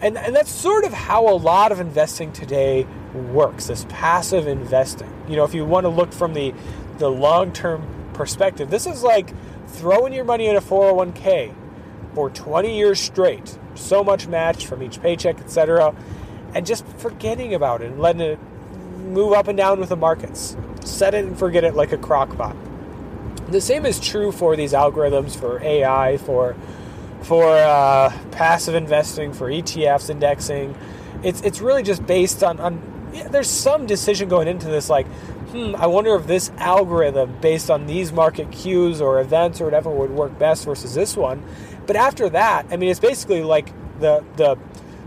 And, 0.01 0.17
and 0.17 0.35
that's 0.35 0.51
sort 0.51 0.85
of 0.85 0.91
how 0.91 1.29
a 1.29 1.37
lot 1.37 1.71
of 1.71 1.79
investing 1.79 2.31
today 2.31 2.87
works 3.13 3.67
this 3.67 3.85
passive 3.89 4.47
investing. 4.47 5.13
You 5.29 5.35
know, 5.35 5.43
if 5.43 5.53
you 5.53 5.65
want 5.65 5.83
to 5.83 5.89
look 5.89 6.13
from 6.13 6.33
the, 6.33 6.53
the 6.97 7.11
long 7.11 7.53
term 7.53 7.87
perspective. 8.13 8.71
This 8.71 8.87
is 8.87 9.03
like 9.03 9.33
throwing 9.67 10.13
your 10.13 10.25
money 10.25 10.47
in 10.47 10.55
a 10.55 10.61
401k 10.61 11.53
for 12.15 12.31
20 12.31 12.75
years 12.75 12.99
straight, 12.99 13.57
so 13.75 14.03
much 14.03 14.27
matched 14.27 14.65
from 14.65 14.81
each 14.81 14.99
paycheck, 14.99 15.39
etc., 15.39 15.95
and 16.55 16.65
just 16.65 16.85
forgetting 16.97 17.53
about 17.53 17.81
it 17.81 17.91
and 17.91 18.01
letting 18.01 18.21
it 18.21 18.39
move 18.97 19.33
up 19.33 19.47
and 19.47 19.57
down 19.57 19.79
with 19.79 19.89
the 19.89 19.95
markets. 19.95 20.57
Set 20.83 21.13
it 21.13 21.23
and 21.23 21.37
forget 21.37 21.63
it 21.63 21.75
like 21.75 21.91
a 21.91 21.97
crock 21.97 22.35
pot. 22.35 22.55
The 23.49 23.61
same 23.61 23.85
is 23.85 23.99
true 23.99 24.31
for 24.31 24.55
these 24.55 24.73
algorithms 24.73 25.35
for 25.35 25.61
AI, 25.63 26.17
for 26.17 26.55
for 27.21 27.45
uh, 27.45 28.13
passive 28.31 28.75
investing, 28.75 29.33
for 29.33 29.49
ETFs 29.49 30.09
indexing. 30.09 30.75
It's 31.23 31.41
it's 31.41 31.59
really 31.59 31.83
just 31.83 32.05
based 32.05 32.43
on 32.43 32.59
on. 32.59 33.09
Yeah, 33.11 33.27
there's 33.27 33.49
some 33.49 33.87
decision 33.87 34.29
going 34.29 34.47
into 34.47 34.67
this, 34.67 34.87
like, 34.87 35.07
hmm, 35.47 35.75
I 35.75 35.87
wonder 35.87 36.15
if 36.15 36.27
this 36.27 36.51
algorithm 36.57 37.39
based 37.41 37.71
on 37.71 37.87
these 37.87 38.13
market 38.13 38.51
cues 38.51 39.01
or 39.01 39.19
events 39.19 39.59
or 39.59 39.65
whatever 39.65 39.89
would 39.89 40.11
work 40.11 40.37
best 40.37 40.65
versus 40.65 40.93
this 40.93 41.17
one. 41.17 41.43
But 41.87 41.95
after 41.95 42.29
that, 42.29 42.67
I 42.69 42.77
mean, 42.77 42.91
it's 42.91 42.99
basically 42.99 43.41
like 43.41 43.73
the 43.99 44.23
the 44.35 44.59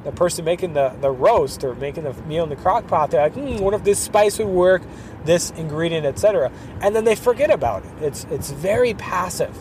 the 0.04 0.12
person 0.12 0.44
making 0.44 0.72
the, 0.72 0.88
the 1.00 1.10
roast 1.10 1.62
or 1.64 1.74
making 1.76 2.04
the 2.04 2.12
meal 2.24 2.42
in 2.44 2.50
the 2.50 2.56
crock 2.56 2.86
pot, 2.88 3.10
they're 3.10 3.22
like, 3.22 3.34
hmm, 3.34 3.58
what 3.58 3.74
if 3.74 3.84
this 3.84 4.00
spice 4.00 4.38
would 4.38 4.48
work, 4.48 4.82
this 5.24 5.50
ingredient, 5.50 6.06
etc. 6.06 6.50
And 6.80 6.94
then 6.94 7.04
they 7.04 7.14
forget 7.14 7.50
about 7.50 7.84
it. 7.84 7.92
It's 8.02 8.24
it's 8.30 8.50
very 8.50 8.94
passive, 8.94 9.56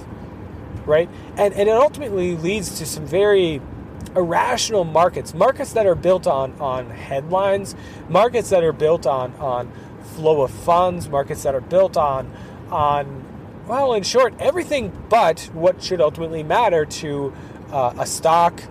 right? 0.88 1.10
And 1.38 1.54
and 1.54 1.70
it 1.70 1.76
ultimately 1.76 2.36
leads 2.36 2.78
to 2.80 2.86
some 2.86 3.06
very 3.06 3.62
irrational 4.16 4.84
markets, 4.84 5.34
markets 5.34 5.74
that 5.74 5.86
are 5.86 5.96
built 5.96 6.28
on 6.28 6.54
on 6.60 6.90
headlines, 6.90 7.76
markets 8.10 8.50
that 8.50 8.64
are 8.64 8.74
built 8.74 9.06
on 9.06 9.34
on 9.36 9.72
flow 10.16 10.42
of 10.42 10.52
funds, 10.52 11.10
markets 11.10 11.44
that 11.44 11.56
are 11.56 11.62
built 11.62 11.98
on 11.98 12.32
on 12.70 13.26
well, 13.68 13.94
in 13.94 14.04
short, 14.04 14.34
everything 14.40 14.92
but 15.10 15.50
what 15.54 15.82
should 15.82 16.02
ultimately 16.02 16.44
matter 16.44 16.86
to 16.86 17.34
uh, 17.72 17.94
a 17.98 18.06
stock, 18.06 18.62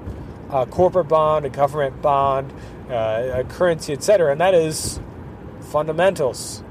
a 0.51 0.67
corporate 0.67 1.09
bond, 1.09 1.47
a 1.47 1.49
government 1.49 2.03
bond, 2.03 2.53
uh, 2.91 3.31
a 3.37 3.45
currency, 3.45 3.93
etc. 3.93 4.33
And 4.33 4.41
that 4.41 4.53
is 4.53 5.01
fundamentals. 5.71 6.63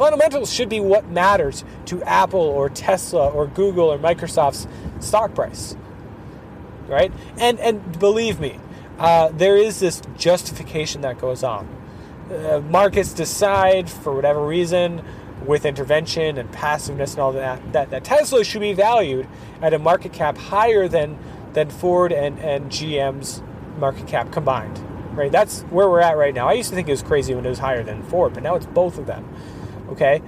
Fundamentals 0.00 0.50
should 0.50 0.70
be 0.70 0.80
what 0.80 1.10
matters 1.10 1.62
to 1.84 2.02
Apple 2.04 2.40
or 2.40 2.70
Tesla 2.70 3.28
or 3.28 3.46
Google 3.46 3.92
or 3.92 3.98
Microsoft's 3.98 4.66
stock 4.98 5.34
price, 5.34 5.76
right? 6.88 7.12
And 7.38 7.60
and 7.60 7.98
believe 7.98 8.40
me, 8.40 8.58
uh, 8.98 9.28
there 9.28 9.58
is 9.58 9.78
this 9.78 10.00
justification 10.16 11.02
that 11.02 11.20
goes 11.20 11.44
on. 11.44 11.68
Uh, 12.30 12.62
markets 12.70 13.12
decide 13.12 13.90
for 13.90 14.14
whatever 14.14 14.42
reason, 14.42 15.04
with 15.44 15.66
intervention 15.66 16.38
and 16.38 16.50
passiveness 16.50 17.12
and 17.12 17.20
all 17.20 17.32
that, 17.32 17.60
that, 17.74 17.90
that 17.90 18.02
Tesla 18.02 18.42
should 18.42 18.62
be 18.62 18.72
valued 18.72 19.28
at 19.60 19.74
a 19.74 19.78
market 19.78 20.14
cap 20.14 20.38
higher 20.38 20.88
than 20.88 21.18
than 21.52 21.68
Ford 21.68 22.10
and, 22.10 22.38
and 22.38 22.70
GM's 22.70 23.42
market 23.76 24.06
cap 24.06 24.32
combined. 24.32 24.78
Right? 25.14 25.30
That's 25.30 25.60
where 25.64 25.90
we're 25.90 26.00
at 26.00 26.16
right 26.16 26.34
now. 26.34 26.48
I 26.48 26.54
used 26.54 26.70
to 26.70 26.74
think 26.74 26.88
it 26.88 26.92
was 26.92 27.02
crazy 27.02 27.34
when 27.34 27.44
it 27.44 27.50
was 27.50 27.58
higher 27.58 27.82
than 27.82 28.02
Ford, 28.04 28.32
but 28.32 28.42
now 28.42 28.54
it's 28.54 28.64
both 28.64 28.96
of 28.96 29.04
them. 29.04 29.28
Okay? 29.90 30.22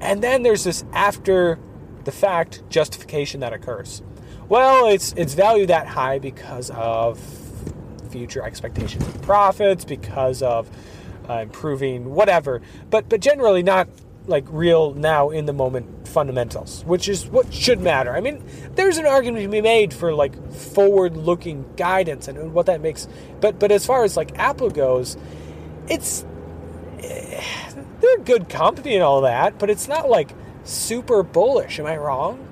And 0.00 0.22
then 0.22 0.42
there's 0.42 0.64
this 0.64 0.84
after 0.92 1.58
the 2.04 2.12
fact 2.12 2.62
justification 2.70 3.40
that 3.40 3.52
occurs. 3.52 4.02
Well, 4.48 4.86
it's 4.86 5.12
it's 5.12 5.34
valued 5.34 5.68
that 5.68 5.86
high 5.86 6.18
because 6.18 6.70
of 6.70 7.20
future 8.10 8.42
expectations 8.42 9.06
of 9.06 9.22
profits, 9.22 9.84
because 9.84 10.42
of 10.42 10.68
uh, 11.28 11.34
improving 11.34 12.14
whatever, 12.14 12.60
but 12.90 13.08
but 13.08 13.20
generally 13.20 13.62
not 13.62 13.88
like 14.26 14.44
real 14.48 14.94
now 14.94 15.30
in 15.30 15.46
the 15.46 15.52
moment 15.52 16.08
fundamentals, 16.08 16.84
which 16.84 17.08
is 17.08 17.26
what 17.26 17.52
should 17.52 17.80
matter. 17.80 18.14
I 18.14 18.20
mean, 18.20 18.42
there's 18.74 18.98
an 18.98 19.06
argument 19.06 19.44
to 19.44 19.48
be 19.48 19.60
made 19.60 19.94
for 19.94 20.12
like 20.12 20.52
forward 20.52 21.16
looking 21.16 21.64
guidance 21.76 22.26
and 22.28 22.52
what 22.52 22.66
that 22.66 22.80
makes, 22.80 23.06
but 23.40 23.58
but 23.58 23.70
as 23.70 23.86
far 23.86 24.04
as 24.04 24.16
like 24.16 24.36
Apple 24.38 24.70
goes, 24.70 25.16
it's 25.88 26.24
they're 28.00 28.18
good 28.18 28.48
company 28.48 28.94
and 28.94 29.02
all 29.02 29.22
that, 29.22 29.58
but 29.58 29.70
it's 29.70 29.88
not 29.88 30.08
like 30.08 30.34
super 30.64 31.22
bullish. 31.22 31.78
Am 31.78 31.86
I 31.86 31.96
wrong? 31.96 32.46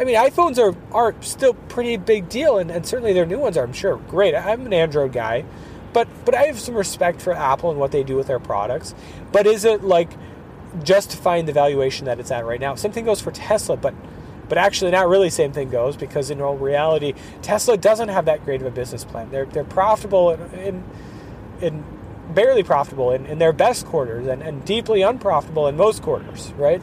I 0.00 0.04
mean, 0.04 0.16
iPhones 0.16 0.58
are 0.58 0.76
are 0.92 1.14
still 1.22 1.54
pretty 1.54 1.96
big 1.96 2.28
deal, 2.28 2.58
and, 2.58 2.70
and 2.70 2.86
certainly 2.86 3.12
their 3.12 3.26
new 3.26 3.38
ones 3.38 3.56
are, 3.56 3.64
I'm 3.64 3.72
sure, 3.72 3.96
great. 3.96 4.34
I'm 4.34 4.66
an 4.66 4.72
Android 4.72 5.12
guy, 5.12 5.44
but 5.92 6.08
but 6.24 6.34
I 6.34 6.44
have 6.44 6.58
some 6.58 6.74
respect 6.74 7.22
for 7.22 7.32
Apple 7.32 7.70
and 7.70 7.78
what 7.78 7.92
they 7.92 8.02
do 8.02 8.16
with 8.16 8.26
their 8.26 8.40
products. 8.40 8.94
But 9.30 9.46
is 9.46 9.64
it 9.64 9.82
like 9.82 10.10
justifying 10.82 11.46
the 11.46 11.52
valuation 11.52 12.06
that 12.06 12.18
it's 12.18 12.30
at 12.30 12.44
right 12.44 12.60
now. 12.60 12.74
Same 12.74 12.92
thing 12.92 13.04
goes 13.04 13.20
for 13.20 13.30
Tesla, 13.30 13.76
but 13.76 13.94
but 14.48 14.58
actually 14.58 14.90
not 14.90 15.08
really 15.08 15.30
same 15.30 15.52
thing 15.52 15.70
goes 15.70 15.96
because 15.96 16.30
in 16.30 16.40
all 16.40 16.56
reality, 16.56 17.14
Tesla 17.40 17.76
doesn't 17.76 18.08
have 18.08 18.26
that 18.26 18.44
great 18.44 18.60
of 18.60 18.66
a 18.66 18.70
business 18.70 19.04
plan. 19.04 19.30
They're 19.30 19.46
they're 19.46 19.64
profitable 19.64 20.30
in 20.30 20.40
in, 20.54 20.84
in 21.60 21.84
barely 22.32 22.62
profitable 22.62 23.12
in, 23.12 23.26
in 23.26 23.38
their 23.38 23.52
best 23.52 23.86
quarters 23.86 24.26
and, 24.26 24.42
and 24.42 24.64
deeply 24.64 25.02
unprofitable 25.02 25.68
in 25.68 25.76
most 25.76 26.02
quarters, 26.02 26.52
right? 26.52 26.82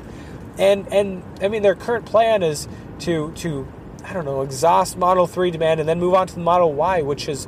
And 0.57 0.91
and 0.93 1.23
I 1.41 1.47
mean 1.47 1.61
their 1.61 1.75
current 1.75 2.05
plan 2.05 2.43
is 2.43 2.67
to 2.99 3.31
to 3.37 3.67
I 4.05 4.13
don't 4.13 4.25
know, 4.25 4.41
exhaust 4.41 4.97
Model 4.97 5.27
3 5.27 5.51
demand 5.51 5.79
and 5.79 5.87
then 5.87 5.99
move 5.99 6.13
on 6.13 6.27
to 6.27 6.33
the 6.33 6.39
Model 6.39 6.73
Y, 6.73 7.01
which 7.01 7.27
is 7.27 7.47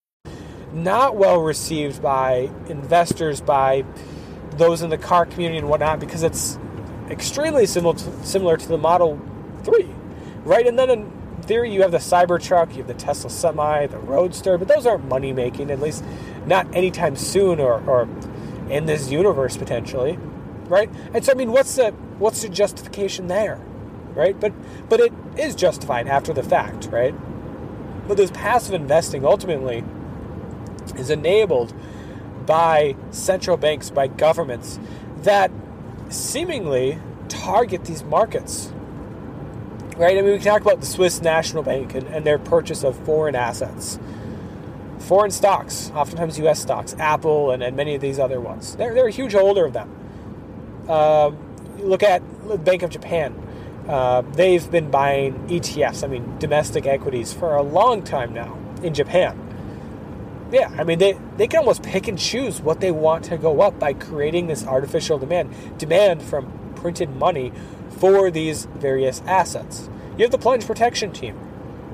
not 0.73 1.15
well 1.15 1.39
received 1.41 2.01
by 2.01 2.49
investors, 2.67 3.41
by 3.41 3.85
those 4.51 4.81
in 4.81 4.89
the 4.89 4.97
car 4.97 5.25
community 5.25 5.57
and 5.57 5.69
whatnot, 5.69 5.99
because 5.99 6.23
it's 6.23 6.57
extremely 7.09 7.65
similar 7.65 7.95
to, 7.95 8.25
similar 8.25 8.57
to 8.57 8.67
the 8.67 8.77
Model 8.77 9.19
3, 9.63 9.87
right? 10.43 10.65
And 10.65 10.77
then 10.77 10.89
in 10.89 11.11
theory, 11.41 11.73
you 11.73 11.81
have 11.81 11.91
the 11.91 11.97
Cybertruck, 11.97 12.71
you 12.71 12.77
have 12.77 12.87
the 12.87 12.93
Tesla 12.93 13.29
Semi, 13.29 13.87
the 13.87 13.97
Roadster, 13.97 14.57
but 14.57 14.67
those 14.67 14.85
aren't 14.85 15.05
money 15.05 15.33
making, 15.33 15.71
at 15.71 15.79
least 15.79 16.03
not 16.45 16.73
anytime 16.75 17.15
soon 17.15 17.59
or, 17.59 17.81
or 17.87 18.07
in 18.69 18.85
this 18.85 19.11
universe 19.11 19.57
potentially, 19.57 20.17
right? 20.67 20.89
And 21.13 21.23
so, 21.23 21.33
I 21.33 21.35
mean, 21.35 21.51
what's 21.51 21.75
the 21.75 21.91
what's 22.19 22.41
the 22.41 22.49
justification 22.49 23.27
there, 23.27 23.59
right? 24.13 24.39
But 24.39 24.53
but 24.87 24.99
it 24.99 25.13
is 25.37 25.55
justified 25.55 26.07
after 26.07 26.33
the 26.33 26.43
fact, 26.43 26.85
right? 26.85 27.13
But 28.07 28.17
this 28.17 28.31
passive 28.31 28.73
investing 28.73 29.25
ultimately 29.25 29.83
is 30.95 31.09
enabled 31.09 31.73
by 32.45 32.95
central 33.11 33.57
banks, 33.57 33.89
by 33.89 34.07
governments 34.07 34.79
that 35.23 35.51
seemingly 36.09 36.99
target 37.29 37.85
these 37.85 38.03
markets. 38.03 38.73
Right? 39.97 40.17
I 40.17 40.21
mean, 40.21 40.31
we 40.31 40.37
can 40.37 40.47
talk 40.47 40.61
about 40.61 40.79
the 40.79 40.85
Swiss 40.85 41.21
National 41.21 41.63
Bank 41.63 41.93
and, 41.93 42.07
and 42.07 42.25
their 42.25 42.39
purchase 42.39 42.83
of 42.83 42.97
foreign 43.05 43.35
assets, 43.35 43.99
foreign 44.99 45.31
stocks, 45.31 45.91
oftentimes 45.93 46.39
US 46.39 46.61
stocks, 46.61 46.95
Apple, 46.97 47.51
and, 47.51 47.61
and 47.61 47.75
many 47.75 47.95
of 47.95 48.01
these 48.01 48.17
other 48.19 48.39
ones. 48.39 48.75
They're, 48.75 48.93
they're 48.93 49.07
a 49.07 49.11
huge 49.11 49.33
holder 49.33 49.65
of 49.65 49.73
them. 49.73 49.95
Uh, 50.87 51.31
look 51.79 52.03
at 52.03 52.21
the 52.47 52.57
Bank 52.57 52.83
of 52.83 52.89
Japan. 52.89 53.35
Uh, 53.87 54.21
they've 54.21 54.69
been 54.71 54.89
buying 54.89 55.33
ETFs, 55.47 56.03
I 56.03 56.07
mean, 56.07 56.37
domestic 56.39 56.85
equities, 56.85 57.33
for 57.33 57.55
a 57.55 57.61
long 57.61 58.03
time 58.03 58.33
now 58.33 58.57
in 58.83 58.93
Japan. 58.93 59.40
Yeah, 60.51 60.73
I 60.77 60.83
mean 60.83 60.99
they 60.99 61.17
they 61.37 61.47
can 61.47 61.59
almost 61.59 61.83
pick 61.83 62.07
and 62.07 62.17
choose 62.19 62.61
what 62.61 62.81
they 62.81 62.91
want 62.91 63.25
to 63.25 63.37
go 63.37 63.61
up 63.61 63.79
by 63.79 63.93
creating 63.93 64.47
this 64.47 64.65
artificial 64.65 65.17
demand 65.17 65.53
demand 65.77 66.21
from 66.21 66.51
printed 66.75 67.15
money 67.15 67.51
for 67.99 68.31
these 68.31 68.65
various 68.65 69.21
assets. 69.25 69.89
You 70.17 70.23
have 70.25 70.31
the 70.31 70.37
plunge 70.37 70.65
protection 70.65 71.11
team, 71.13 71.37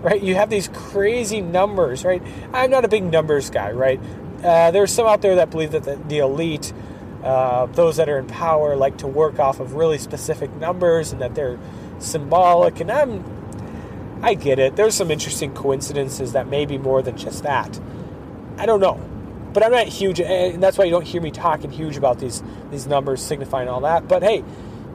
right? 0.02 0.22
You 0.22 0.36
have 0.36 0.50
these 0.50 0.70
crazy 0.70 1.42
numbers, 1.42 2.04
right? 2.04 2.22
I'm 2.54 2.72
not 2.72 2.86
a 2.86 2.88
big 2.88 3.04
numbers 3.04 3.50
guy, 3.50 3.72
right? 3.72 4.00
Uh, 4.44 4.72
there's 4.72 4.92
some 4.92 5.08
out 5.08 5.22
there 5.22 5.36
that 5.36 5.50
believe 5.52 5.72
that 5.72 5.84
the, 5.84 5.96
the 6.08 6.20
elite, 6.20 6.74
uh, 7.24 7.66
those 7.68 7.98
that 7.98 8.10
are 8.10 8.18
in 8.18 8.28
power, 8.28 8.76
like 8.76 8.98
to 8.98 9.08
work 9.08 9.40
off 9.40 9.60
of 9.60 9.74
really 9.74 9.98
specific 9.98 10.54
numbers 10.56 11.12
and 11.12 11.22
that 11.22 11.36
they're 11.36 11.60
symbolic. 12.00 12.80
And 12.80 12.92
I'm, 12.92 13.24
I 14.22 14.34
get 14.36 14.60
it. 14.60 14.76
There's 14.76 14.96
some 14.96 15.12
interesting 15.12 15.54
coincidences 15.54 16.34
that 16.34 16.48
may 16.48 16.66
be 16.66 16.78
more 16.78 17.02
than 17.02 17.18
just 17.18 17.44
that. 17.44 17.80
I 18.58 18.66
don't 18.66 18.80
know. 18.80 19.00
But 19.54 19.64
I'm 19.64 19.72
not 19.72 19.88
huge, 19.88 20.20
eh, 20.20 20.52
and 20.54 20.62
that's 20.62 20.78
why 20.78 20.86
you 20.86 20.92
don't 20.92 21.06
hear 21.06 21.22
me 21.22 21.32
talking 21.32 21.72
huge 21.72 21.98
about 21.98 22.20
these 22.20 22.44
these 22.70 22.86
numbers 22.86 23.22
signifying 23.22 23.70
all 23.70 23.82
that. 23.82 24.08
But 24.08 24.22
hey, 24.22 24.44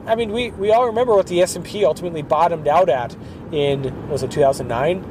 I 0.05 0.15
mean, 0.15 0.31
we, 0.31 0.51
we 0.51 0.71
all 0.71 0.85
remember 0.85 1.15
what 1.15 1.27
the 1.27 1.41
S&P 1.41 1.85
ultimately 1.85 2.21
bottomed 2.21 2.67
out 2.67 2.89
at 2.89 3.15
in 3.51 4.09
was 4.09 4.23
it 4.23 4.31
2009? 4.31 5.01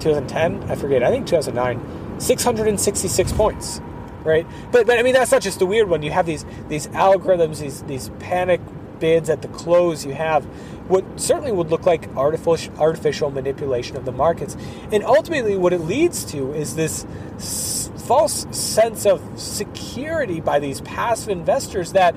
2010, 0.00 0.70
I 0.70 0.74
forget, 0.74 1.02
I 1.02 1.10
think 1.10 1.26
2009, 1.26 2.20
666 2.20 3.32
points, 3.32 3.80
right? 4.24 4.46
But 4.70 4.86
but 4.86 4.98
I 4.98 5.02
mean 5.02 5.14
that's 5.14 5.32
not 5.32 5.42
just 5.42 5.58
the 5.58 5.66
weird 5.66 5.88
one. 5.88 6.02
You 6.02 6.10
have 6.10 6.26
these 6.26 6.44
these 6.68 6.86
algorithms, 6.88 7.60
these 7.60 7.82
these 7.84 8.10
panic 8.18 8.60
bids 9.00 9.30
at 9.30 9.42
the 9.42 9.48
close. 9.48 10.04
You 10.04 10.12
have 10.12 10.46
what 10.88 11.20
certainly 11.20 11.52
would 11.52 11.70
look 11.70 11.86
like 11.86 12.08
artificial 12.16 12.72
artificial 12.78 13.30
manipulation 13.30 13.96
of 13.96 14.04
the 14.04 14.12
markets, 14.12 14.56
and 14.92 15.02
ultimately 15.04 15.56
what 15.56 15.72
it 15.72 15.80
leads 15.80 16.24
to 16.26 16.52
is 16.52 16.76
this 16.76 17.04
s- 17.36 17.90
false 18.06 18.46
sense 18.56 19.04
of 19.06 19.20
security 19.40 20.40
by 20.40 20.58
these 20.60 20.80
passive 20.82 21.30
investors 21.30 21.92
that 21.92 22.14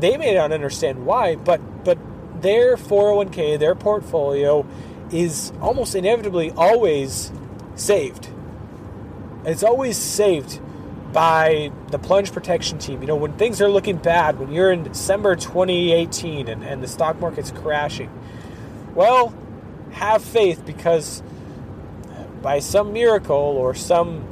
they 0.00 0.16
may 0.16 0.34
not 0.34 0.52
understand 0.52 1.06
why, 1.06 1.36
but 1.36 1.60
but 1.84 1.98
their 2.42 2.76
401k, 2.76 3.58
their 3.58 3.74
portfolio 3.74 4.66
is 5.12 5.52
almost 5.60 5.94
inevitably 5.94 6.50
always 6.52 7.32
saved. 7.76 8.28
It's 9.44 9.62
always 9.62 9.96
saved 9.96 10.60
by 11.16 11.72
the 11.92 11.98
plunge 11.98 12.30
protection 12.30 12.76
team. 12.76 13.00
You 13.00 13.06
know, 13.06 13.16
when 13.16 13.32
things 13.38 13.62
are 13.62 13.70
looking 13.70 13.96
bad, 13.96 14.38
when 14.38 14.52
you're 14.52 14.70
in 14.70 14.82
December 14.82 15.34
2018 15.34 16.46
and, 16.46 16.62
and 16.62 16.82
the 16.82 16.86
stock 16.86 17.18
market's 17.18 17.50
crashing, 17.50 18.10
well, 18.94 19.34
have 19.92 20.22
faith 20.22 20.66
because 20.66 21.22
by 22.42 22.58
some 22.58 22.92
miracle 22.92 23.34
or 23.34 23.72
some, 23.74 24.26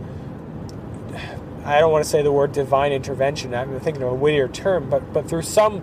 I 1.64 1.80
don't 1.80 1.90
want 1.90 2.04
to 2.04 2.10
say 2.10 2.20
the 2.20 2.30
word 2.30 2.52
divine 2.52 2.92
intervention, 2.92 3.54
I'm 3.54 3.80
thinking 3.80 4.02
of 4.02 4.10
a 4.10 4.14
wittier 4.14 4.48
term, 4.48 4.90
but, 4.90 5.10
but 5.10 5.26
through 5.26 5.40
some 5.40 5.82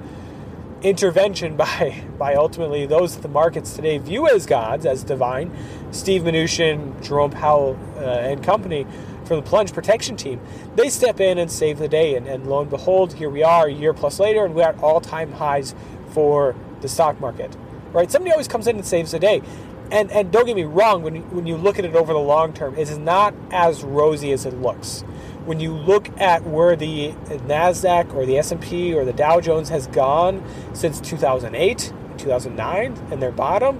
intervention 0.83 1.55
by 1.57 2.03
by 2.19 2.35
ultimately 2.35 2.85
those 2.85 3.15
that 3.15 3.21
the 3.21 3.27
markets 3.27 3.75
today 3.75 3.97
view 3.97 4.27
as 4.27 4.45
gods, 4.45 4.85
as 4.85 5.03
divine, 5.03 5.51
Steve 5.89 6.21
Mnuchin, 6.21 7.03
Jerome 7.03 7.31
Powell, 7.31 7.75
uh, 7.97 8.01
and 8.01 8.43
company 8.43 8.85
for 9.31 9.37
the 9.37 9.41
plunge 9.41 9.71
protection 9.71 10.17
team, 10.17 10.41
they 10.75 10.89
step 10.89 11.21
in 11.21 11.37
and 11.37 11.49
save 11.49 11.79
the 11.79 11.87
day. 11.87 12.17
And, 12.17 12.27
and 12.27 12.47
lo 12.47 12.59
and 12.59 12.69
behold, 12.69 13.13
here 13.13 13.29
we 13.29 13.43
are 13.43 13.67
a 13.67 13.71
year 13.71 13.93
plus 13.93 14.19
later, 14.19 14.43
and 14.43 14.53
we're 14.53 14.67
at 14.67 14.77
all 14.83 14.99
time 14.99 15.31
highs 15.31 15.73
for 16.09 16.53
the 16.81 16.89
stock 16.89 17.21
market. 17.21 17.55
Right? 17.93 18.11
Somebody 18.11 18.33
always 18.33 18.49
comes 18.49 18.67
in 18.67 18.75
and 18.75 18.85
saves 18.85 19.11
the 19.11 19.19
day. 19.19 19.41
And, 19.89 20.11
and 20.11 20.33
don't 20.33 20.45
get 20.45 20.57
me 20.57 20.65
wrong, 20.65 21.01
when 21.01 21.21
when 21.31 21.47
you 21.47 21.55
look 21.55 21.79
at 21.79 21.85
it 21.85 21.95
over 21.95 22.11
the 22.11 22.19
long 22.19 22.51
term, 22.51 22.75
it 22.75 22.89
is 22.89 22.97
not 22.97 23.33
as 23.51 23.83
rosy 23.85 24.33
as 24.33 24.45
it 24.45 24.53
looks 24.53 25.05
when 25.45 25.59
you 25.59 25.75
look 25.75 26.09
at 26.19 26.43
where 26.43 26.75
the 26.75 27.13
Nasdaq 27.47 28.13
or 28.13 28.27
the 28.27 28.37
S&P 28.37 28.93
or 28.93 29.03
the 29.05 29.13
Dow 29.13 29.41
Jones 29.41 29.69
has 29.69 29.87
gone 29.87 30.43
since 30.73 31.01
2008, 31.01 31.93
2009 32.17 33.07
and 33.11 33.21
their 33.21 33.31
bottom, 33.31 33.77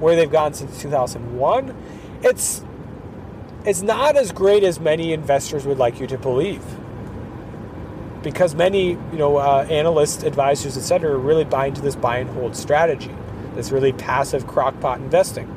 where 0.00 0.16
they've 0.16 0.32
gone 0.32 0.54
since 0.54 0.80
2001, 0.80 1.76
it's 2.22 2.64
it's 3.64 3.82
not 3.82 4.16
as 4.16 4.32
great 4.32 4.62
as 4.62 4.78
many 4.78 5.12
investors 5.12 5.64
would 5.66 5.78
like 5.78 6.00
you 6.00 6.06
to 6.08 6.18
believe. 6.18 6.62
Because 8.22 8.54
many, 8.54 8.90
you 8.90 8.98
know, 9.12 9.36
uh, 9.36 9.66
analysts, 9.70 10.22
advisors, 10.22 10.76
etc., 10.76 11.12
are 11.12 11.18
really 11.18 11.44
buying 11.44 11.70
into 11.70 11.82
this 11.82 11.96
buy 11.96 12.18
and 12.18 12.30
hold 12.30 12.56
strategy, 12.56 13.14
this 13.54 13.70
really 13.70 13.92
passive 13.92 14.46
crockpot 14.46 14.96
investing. 14.96 15.48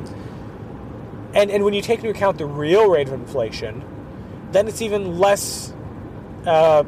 And 1.33 1.51
and 1.51 1.63
when 1.63 1.73
you 1.73 1.81
take 1.81 1.99
into 1.99 2.09
account 2.09 2.37
the 2.37 2.45
real 2.45 2.89
rate 2.89 3.07
of 3.07 3.13
inflation, 3.13 3.83
then 4.51 4.67
it's 4.67 4.81
even 4.81 5.17
less, 5.19 5.73
uh, 6.45 6.83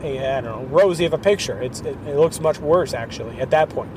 I 0.00 0.02
don't 0.02 0.44
know, 0.44 0.64
rosy 0.70 1.04
of 1.04 1.12
a 1.12 1.18
picture. 1.18 1.60
It's, 1.62 1.80
it, 1.80 1.96
it 2.06 2.16
looks 2.16 2.40
much 2.40 2.58
worse, 2.58 2.92
actually, 2.94 3.40
at 3.40 3.50
that 3.50 3.70
point, 3.70 3.96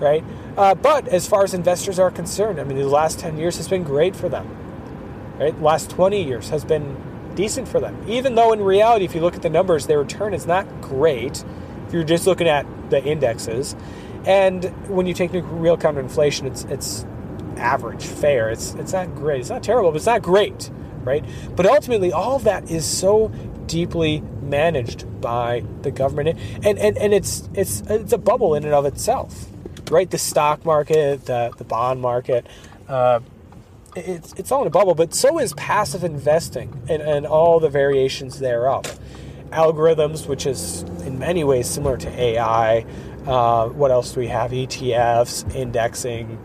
right? 0.00 0.24
Uh, 0.56 0.74
but 0.74 1.08
as 1.08 1.26
far 1.26 1.44
as 1.44 1.54
investors 1.54 1.98
are 1.98 2.10
concerned, 2.10 2.58
I 2.58 2.64
mean, 2.64 2.78
the 2.78 2.88
last 2.88 3.18
10 3.18 3.36
years 3.36 3.56
has 3.58 3.68
been 3.68 3.84
great 3.84 4.16
for 4.16 4.28
them, 4.28 4.48
right? 5.40 5.60
Last 5.60 5.90
20 5.90 6.22
years 6.22 6.48
has 6.50 6.64
been 6.64 6.96
decent 7.34 7.66
for 7.66 7.80
them. 7.80 8.04
Even 8.08 8.34
though 8.36 8.52
in 8.52 8.60
reality, 8.60 9.04
if 9.04 9.14
you 9.14 9.20
look 9.20 9.34
at 9.34 9.42
the 9.42 9.50
numbers, 9.50 9.86
their 9.86 9.98
return 9.98 10.34
is 10.34 10.46
not 10.46 10.66
great 10.80 11.44
if 11.86 11.92
you're 11.92 12.04
just 12.04 12.26
looking 12.26 12.46
at 12.46 12.66
the 12.90 13.02
indexes. 13.02 13.74
And 14.26 14.64
when 14.88 15.06
you 15.06 15.14
take 15.14 15.32
into 15.32 15.46
real 15.46 15.76
counter 15.76 16.00
inflation, 16.00 16.46
it's, 16.46 16.64
it's 16.64 17.06
average, 17.56 18.04
fair. 18.04 18.50
It's, 18.50 18.74
it's 18.74 18.92
not 18.92 19.14
great. 19.14 19.40
It's 19.40 19.50
not 19.50 19.62
terrible, 19.62 19.90
but 19.90 19.96
it's 19.96 20.06
not 20.06 20.22
great 20.22 20.70
right? 21.04 21.24
But 21.56 21.66
ultimately, 21.66 22.12
all 22.12 22.36
of 22.36 22.44
that 22.44 22.70
is 22.70 22.84
so 22.84 23.28
deeply 23.66 24.20
managed 24.42 25.20
by 25.20 25.64
the 25.82 25.90
government, 25.90 26.38
and 26.64 26.78
and, 26.78 26.96
and 26.98 27.14
it's 27.14 27.48
it's 27.54 27.82
it's 27.88 28.12
a 28.12 28.18
bubble 28.18 28.54
in 28.54 28.64
and 28.64 28.74
of 28.74 28.86
itself, 28.86 29.46
right? 29.90 30.10
The 30.10 30.18
stock 30.18 30.64
market, 30.64 31.26
the 31.26 31.52
the 31.56 31.64
bond 31.64 32.00
market. 32.00 32.46
Uh, 32.88 33.20
it's, 33.96 34.32
it's 34.34 34.52
all 34.52 34.62
in 34.62 34.66
a 34.66 34.70
bubble, 34.70 34.94
but 34.94 35.14
so 35.14 35.38
is 35.38 35.52
passive 35.54 36.04
investing 36.04 36.82
and, 36.88 37.02
and 37.02 37.26
all 37.26 37.60
the 37.60 37.68
variations 37.68 38.38
thereof. 38.38 38.98
Algorithms, 39.50 40.28
which 40.28 40.46
is 40.46 40.82
in 41.04 41.18
many 41.18 41.42
ways 41.44 41.68
similar 41.68 41.96
to 41.96 42.08
AI. 42.20 42.86
Uh, 43.26 43.68
what 43.68 43.90
else 43.90 44.12
do 44.12 44.20
we 44.20 44.28
have? 44.28 44.52
ETFs, 44.52 45.54
indexing, 45.54 46.38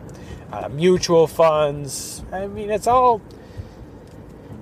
uh, 0.52 0.70
mutual 0.70 1.28
funds. 1.28 2.24
I 2.32 2.48
mean, 2.48 2.72
it's 2.72 2.88
all 2.88 3.22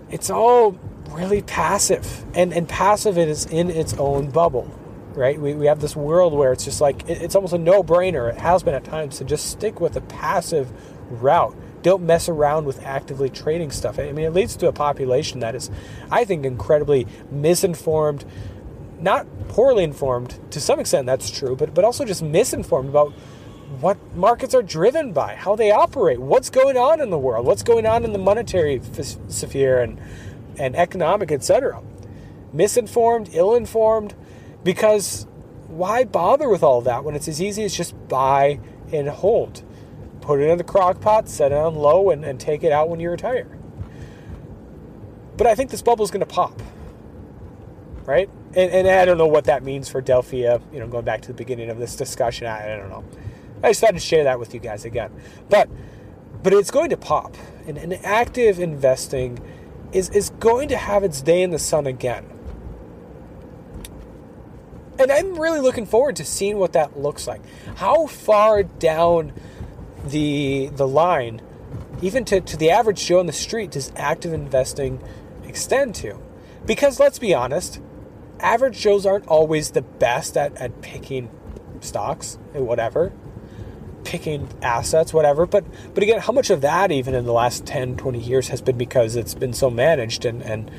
it's 0.10 0.30
all 0.30 0.78
really 1.10 1.42
passive. 1.42 2.26
And, 2.36 2.54
and 2.54 2.68
passive 2.68 3.18
it 3.18 3.30
is 3.30 3.46
in 3.46 3.70
its 3.70 3.94
own 3.96 4.30
bubble, 4.30 4.70
right? 5.14 5.40
We, 5.40 5.54
we 5.54 5.66
have 5.68 5.80
this 5.80 5.96
world 5.96 6.34
where 6.34 6.52
it's 6.52 6.66
just 6.66 6.82
like, 6.82 7.10
it, 7.10 7.22
it's 7.22 7.36
almost 7.36 7.54
a 7.54 7.58
no 7.58 7.84
brainer. 7.84 8.32
It 8.32 8.40
has 8.40 8.64
been 8.64 8.74
at 8.74 8.84
times 8.84 9.18
to 9.20 9.24
just 9.24 9.50
stick 9.50 9.80
with 9.80 9.96
a 9.96 10.02
passive 10.02 10.72
route. 11.10 11.56
Don't 11.84 12.04
mess 12.04 12.28
around 12.28 12.66
with 12.66 12.82
actively 12.84 13.30
trading 13.30 13.70
stuff. 13.70 14.00
I 14.00 14.12
mean, 14.12 14.26
it 14.26 14.34
leads 14.34 14.56
to 14.58 14.68
a 14.68 14.74
population 14.74 15.42
that 15.42 15.54
is, 15.54 15.70
I 16.10 16.26
think, 16.26 16.46
incredibly 16.46 17.06
misinformed, 17.30 18.26
not 19.00 19.28
poorly 19.50 19.84
informed. 19.84 20.40
To 20.52 20.60
some 20.60 20.80
extent, 20.80 21.06
that's 21.06 21.30
true, 21.30 21.56
but, 21.56 21.76
but 21.76 21.86
also 21.86 22.06
just 22.06 22.24
misinformed 22.24 22.90
about 22.90 23.14
what 23.80 23.98
markets 24.16 24.56
are 24.56 24.64
driven 24.64 25.14
by, 25.14 25.36
how 25.36 25.56
they 25.56 25.72
operate, 25.72 26.20
what's 26.20 26.50
going 26.50 26.78
on 26.78 27.02
in 27.02 27.10
the 27.10 27.18
world, 27.18 27.46
what's 27.46 27.64
going 27.64 27.86
on 27.86 28.04
in 28.04 28.14
the 28.14 28.20
monetary 28.20 28.82
sphere 29.28 29.82
and 29.82 30.00
and 30.58 30.76
economic, 30.76 31.32
etc. 31.32 31.82
Misinformed, 32.52 33.30
ill-informed, 33.34 34.14
because 34.64 35.26
why 35.68 36.04
bother 36.04 36.50
with 36.50 36.64
all 36.64 36.82
that 36.82 37.04
when 37.04 37.16
it's 37.16 37.28
as 37.28 37.42
easy 37.42 37.64
as 37.64 37.76
just 37.76 37.96
buy 38.08 38.60
and 38.92 39.10
hold? 39.10 39.64
Put 40.24 40.40
it 40.40 40.50
in 40.50 40.58
the 40.58 40.64
crock 40.64 41.02
pot, 41.02 41.28
set 41.28 41.52
it 41.52 41.58
on 41.58 41.76
low, 41.76 42.10
and, 42.10 42.24
and 42.24 42.40
take 42.40 42.64
it 42.64 42.72
out 42.72 42.88
when 42.88 43.02
you 43.02 43.10
retire. 43.10 43.46
But 45.36 45.48
I 45.48 45.56
think 45.56 45.70
this 45.70 45.82
bubble 45.82 46.06
is 46.06 46.12
going 46.12 46.22
to 46.22 46.26
pop, 46.26 46.62
right? 48.06 48.30
And, 48.56 48.72
and 48.72 48.88
I 48.88 49.04
don't 49.04 49.18
know 49.18 49.28
what 49.28 49.44
that 49.46 49.64
means 49.64 49.90
for 49.90 50.02
Delphia. 50.02 50.62
You 50.72 50.80
know, 50.80 50.88
going 50.88 51.04
back 51.04 51.24
to 51.24 51.28
the 51.28 51.34
beginning 51.34 51.70
of 51.70 51.78
this 51.78 51.98
discussion, 51.98 52.48
I, 52.48 52.74
I 52.74 52.78
don't 52.78 52.90
know. 52.90 53.04
I 53.62 53.72
just 53.72 53.82
thought 53.82 53.96
to 53.96 54.00
share 54.00 54.24
that 54.24 54.40
with 54.40 54.54
you 54.54 54.62
guys 54.62 54.86
again. 54.86 55.12
But 55.50 55.68
but 56.42 56.54
it's 56.54 56.72
going 56.72 56.90
to 56.92 56.98
pop. 56.98 57.36
And, 57.68 57.78
and 57.78 57.94
active 58.06 58.60
investing 58.60 59.40
is, 59.92 60.10
is 60.12 60.30
going 60.30 60.70
to 60.70 60.78
have 60.78 61.04
its 61.04 61.22
day 61.22 61.42
in 61.42 61.52
the 61.52 61.60
sun 61.60 61.86
again. 61.86 62.26
And 65.00 65.12
I'm 65.12 65.38
really 65.38 65.60
looking 65.60 65.86
forward 65.86 66.16
to 66.18 66.26
seeing 66.26 66.58
what 66.58 66.72
that 66.74 66.98
looks 66.98 67.28
like. 67.28 67.42
How 67.76 68.08
far 68.08 68.64
down 68.64 69.34
the 70.04 70.70
the 70.74 70.88
line, 70.88 71.42
even 72.02 72.26
to, 72.26 72.42
to 72.42 72.58
the 72.58 72.70
average 72.70 73.06
Joe 73.06 73.20
on 73.20 73.26
the 73.26 73.34
street, 73.34 73.72
does 73.72 73.92
active 73.96 74.34
investing 74.34 75.02
extend 75.46 75.96
to? 75.96 76.20
Because 76.66 77.00
let's 77.00 77.20
be 77.20 77.34
honest, 77.34 77.82
average 78.40 78.80
Joes 78.80 79.06
aren't 79.06 79.28
always 79.28 79.72
the 79.72 79.82
best 79.82 80.38
at, 80.38 80.56
at 80.58 80.82
picking 80.82 81.30
stocks 81.82 82.38
and 82.54 82.66
whatever 82.66 83.12
picking 84.04 84.48
assets, 84.62 85.14
whatever. 85.14 85.46
But 85.46 85.66
but 85.94 86.04
again, 86.04 86.20
how 86.20 86.34
much 86.34 86.50
of 86.50 86.62
that 86.62 86.92
even 86.92 87.16
in 87.16 87.26
the 87.26 87.34
last 87.34 87.66
10, 87.66 87.98
20 87.98 88.20
years 88.20 88.50
has 88.50 88.62
been 88.62 88.78
because 88.78 89.16
it's 89.16 89.34
been 89.34 89.54
so 89.54 89.70
managed 89.70 90.26
and, 90.26 90.42
and 90.42 90.70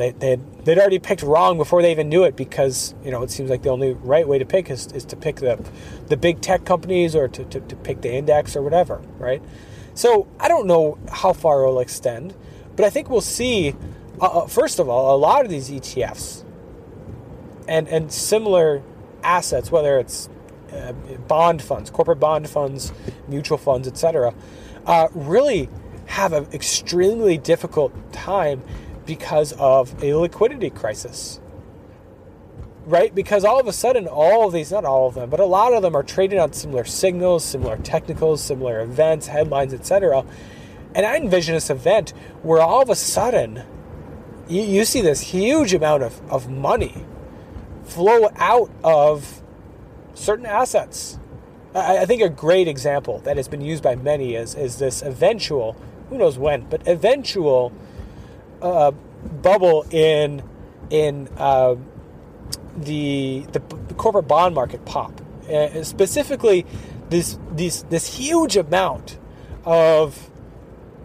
they, 0.00 0.12
they'd, 0.12 0.64
they'd 0.64 0.78
already 0.78 0.98
picked 0.98 1.22
wrong 1.22 1.58
before 1.58 1.82
they 1.82 1.90
even 1.90 2.08
knew 2.08 2.24
it 2.24 2.34
because, 2.34 2.94
you 3.04 3.10
know, 3.10 3.22
it 3.22 3.30
seems 3.30 3.50
like 3.50 3.62
the 3.62 3.68
only 3.68 3.92
right 3.92 4.26
way 4.26 4.38
to 4.38 4.46
pick 4.46 4.70
is, 4.70 4.86
is 4.92 5.04
to 5.04 5.16
pick 5.16 5.36
the, 5.36 5.62
the 6.08 6.16
big 6.16 6.40
tech 6.40 6.64
companies 6.64 7.14
or 7.14 7.28
to, 7.28 7.44
to, 7.44 7.60
to 7.60 7.76
pick 7.76 8.00
the 8.00 8.10
index 8.10 8.56
or 8.56 8.62
whatever, 8.62 9.02
right? 9.18 9.42
So 9.94 10.26
I 10.40 10.48
don't 10.48 10.66
know 10.66 10.98
how 11.12 11.34
far 11.34 11.62
it'll 11.62 11.80
extend, 11.80 12.34
but 12.76 12.86
I 12.86 12.90
think 12.90 13.10
we'll 13.10 13.20
see, 13.20 13.76
uh, 14.20 14.24
uh 14.24 14.46
first 14.46 14.78
of 14.78 14.88
all, 14.88 15.14
a 15.14 15.18
lot 15.18 15.44
of 15.44 15.50
these 15.50 15.68
ETFs 15.68 16.44
and, 17.68 17.86
and 17.88 18.10
similar 18.10 18.82
assets, 19.22 19.70
whether 19.70 19.98
it's 19.98 20.30
uh, 20.72 20.92
bond 21.28 21.60
funds, 21.60 21.90
corporate 21.90 22.20
bond 22.20 22.48
funds, 22.48 22.90
mutual 23.28 23.58
funds, 23.58 23.86
etc., 23.86 24.32
uh, 24.86 25.08
really 25.14 25.68
have 26.06 26.32
an 26.32 26.46
extremely 26.54 27.36
difficult 27.36 27.92
time 28.14 28.62
because 29.10 29.52
of 29.54 30.00
a 30.04 30.14
liquidity 30.14 30.70
crisis. 30.70 31.40
Right? 32.86 33.12
Because 33.12 33.44
all 33.44 33.58
of 33.58 33.66
a 33.66 33.72
sudden, 33.72 34.06
all 34.06 34.46
of 34.46 34.52
these, 34.52 34.70
not 34.70 34.84
all 34.84 35.08
of 35.08 35.14
them, 35.14 35.28
but 35.28 35.40
a 35.40 35.44
lot 35.44 35.72
of 35.72 35.82
them 35.82 35.96
are 35.96 36.04
trading 36.04 36.38
on 36.38 36.52
similar 36.52 36.84
signals, 36.84 37.44
similar 37.44 37.76
technicals, 37.78 38.40
similar 38.40 38.80
events, 38.82 39.26
headlines, 39.26 39.74
etc. 39.74 40.24
And 40.94 41.04
I 41.04 41.16
envision 41.16 41.56
this 41.56 41.70
event 41.70 42.10
where 42.44 42.60
all 42.60 42.82
of 42.82 42.88
a 42.88 42.94
sudden 42.94 43.64
you, 44.48 44.62
you 44.62 44.84
see 44.84 45.00
this 45.00 45.20
huge 45.20 45.74
amount 45.74 46.04
of, 46.04 46.20
of 46.30 46.48
money 46.48 47.04
flow 47.82 48.28
out 48.36 48.70
of 48.84 49.42
certain 50.14 50.46
assets. 50.46 51.18
I, 51.74 51.98
I 51.98 52.06
think 52.06 52.22
a 52.22 52.28
great 52.28 52.68
example 52.68 53.18
that 53.20 53.36
has 53.36 53.48
been 53.48 53.60
used 53.60 53.82
by 53.82 53.96
many 53.96 54.36
is, 54.36 54.54
is 54.54 54.78
this 54.78 55.02
eventual, 55.02 55.76
who 56.10 56.18
knows 56.18 56.38
when, 56.38 56.68
but 56.70 56.86
eventual 56.86 57.72
uh, 58.62 58.90
bubble 59.42 59.86
in 59.90 60.42
in 60.90 61.28
uh, 61.36 61.76
the, 62.76 63.46
the 63.52 63.60
corporate 63.94 64.28
bond 64.28 64.54
market 64.54 64.84
pop. 64.84 65.20
Uh, 65.48 65.82
specifically, 65.82 66.66
this 67.08 67.38
this 67.52 67.82
this 67.84 68.16
huge 68.16 68.56
amount 68.56 69.18
of 69.64 70.30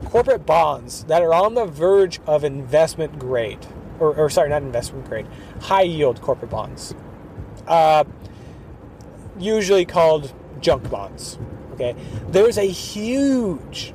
corporate 0.06 0.46
bonds 0.46 1.04
that 1.06 1.22
are 1.22 1.34
on 1.34 1.56
the 1.56 1.66
verge 1.66 2.20
of 2.28 2.44
investment 2.44 3.18
grade, 3.18 3.66
or, 4.00 4.14
or 4.16 4.30
sorry, 4.30 4.50
not 4.50 4.62
investment 4.62 5.08
grade, 5.08 5.28
high 5.62 5.82
yield 5.82 6.22
corporate 6.22 6.52
bonds, 6.52 6.94
uh, 7.68 8.04
usually 9.40 9.86
called 9.86 10.34
junk 10.62 10.90
bonds. 10.90 11.40
Okay, 11.74 11.96
there's 12.30 12.58
a 12.58 12.68
huge 12.68 13.94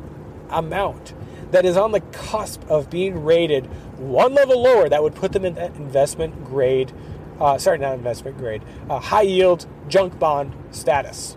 amount 0.50 1.14
that 1.50 1.64
is 1.64 1.76
on 1.76 1.92
the 1.92 2.00
cusp 2.00 2.62
of 2.68 2.90
being 2.90 3.24
rated 3.24 3.66
one 3.98 4.34
level 4.34 4.62
lower 4.62 4.88
that 4.88 5.02
would 5.02 5.14
put 5.14 5.32
them 5.32 5.44
in 5.44 5.54
that 5.54 5.74
investment 5.76 6.44
grade, 6.44 6.92
uh, 7.40 7.58
sorry, 7.58 7.78
not 7.78 7.94
investment 7.94 8.38
grade, 8.38 8.62
uh, 8.88 8.98
high 8.98 9.22
yield 9.22 9.66
junk 9.88 10.18
bond 10.18 10.54
status. 10.70 11.36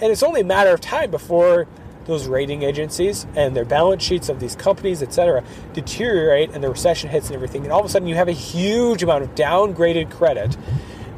And 0.00 0.10
it's 0.10 0.22
only 0.22 0.40
a 0.40 0.44
matter 0.44 0.70
of 0.70 0.80
time 0.80 1.10
before 1.10 1.68
those 2.06 2.26
rating 2.26 2.62
agencies 2.62 3.26
and 3.34 3.56
their 3.56 3.64
balance 3.64 4.02
sheets 4.02 4.28
of 4.28 4.40
these 4.40 4.56
companies, 4.56 5.02
etc., 5.02 5.42
deteriorate 5.72 6.50
and 6.50 6.62
the 6.62 6.68
recession 6.68 7.08
hits 7.08 7.26
and 7.26 7.34
everything. 7.34 7.62
And 7.64 7.72
all 7.72 7.80
of 7.80 7.86
a 7.86 7.88
sudden, 7.88 8.08
you 8.08 8.14
have 8.14 8.28
a 8.28 8.32
huge 8.32 9.02
amount 9.02 9.24
of 9.24 9.34
downgraded 9.34 10.10
credit 10.10 10.56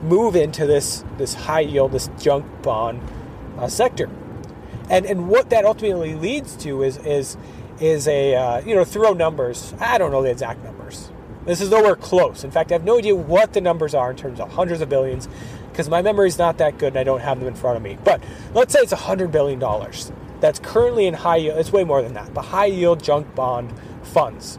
move 0.02 0.36
into 0.36 0.66
this 0.66 1.04
this 1.16 1.34
high 1.34 1.60
yield, 1.60 1.92
this 1.92 2.08
junk 2.18 2.46
bond 2.62 3.00
uh, 3.58 3.68
sector. 3.68 4.08
And 4.88 5.06
and 5.06 5.28
what 5.28 5.50
that 5.50 5.64
ultimately 5.64 6.14
leads 6.14 6.56
to 6.58 6.82
is 6.82 6.98
is 6.98 7.36
is 7.80 8.08
a 8.08 8.34
uh, 8.34 8.60
you 8.60 8.74
know 8.74 8.84
throw 8.84 9.12
numbers. 9.12 9.74
I 9.80 9.98
don't 9.98 10.10
know 10.10 10.22
the 10.22 10.30
exact 10.30 10.62
numbers. 10.64 11.10
This 11.44 11.60
is 11.60 11.70
nowhere 11.70 11.96
close. 11.96 12.42
In 12.42 12.50
fact, 12.50 12.72
I 12.72 12.74
have 12.74 12.84
no 12.84 12.98
idea 12.98 13.14
what 13.14 13.52
the 13.52 13.60
numbers 13.60 13.94
are 13.94 14.10
in 14.10 14.16
terms 14.16 14.40
of 14.40 14.52
hundreds 14.52 14.80
of 14.80 14.88
billions 14.88 15.28
because 15.70 15.88
my 15.88 16.02
memory 16.02 16.26
is 16.26 16.38
not 16.38 16.58
that 16.58 16.78
good 16.78 16.88
and 16.88 16.98
I 16.98 17.04
don't 17.04 17.20
have 17.20 17.38
them 17.38 17.46
in 17.46 17.54
front 17.54 17.76
of 17.76 17.82
me. 17.82 17.98
But 18.02 18.20
let's 18.52 18.72
say 18.72 18.80
it's 18.80 18.92
$100 18.92 19.30
billion 19.30 19.60
that's 20.40 20.58
currently 20.58 21.06
in 21.06 21.14
high 21.14 21.36
yield, 21.36 21.58
it's 21.58 21.72
way 21.72 21.84
more 21.84 22.02
than 22.02 22.14
that, 22.14 22.32
but 22.34 22.42
high 22.46 22.66
yield 22.66 23.02
junk 23.02 23.34
bond 23.34 23.72
funds. 24.02 24.58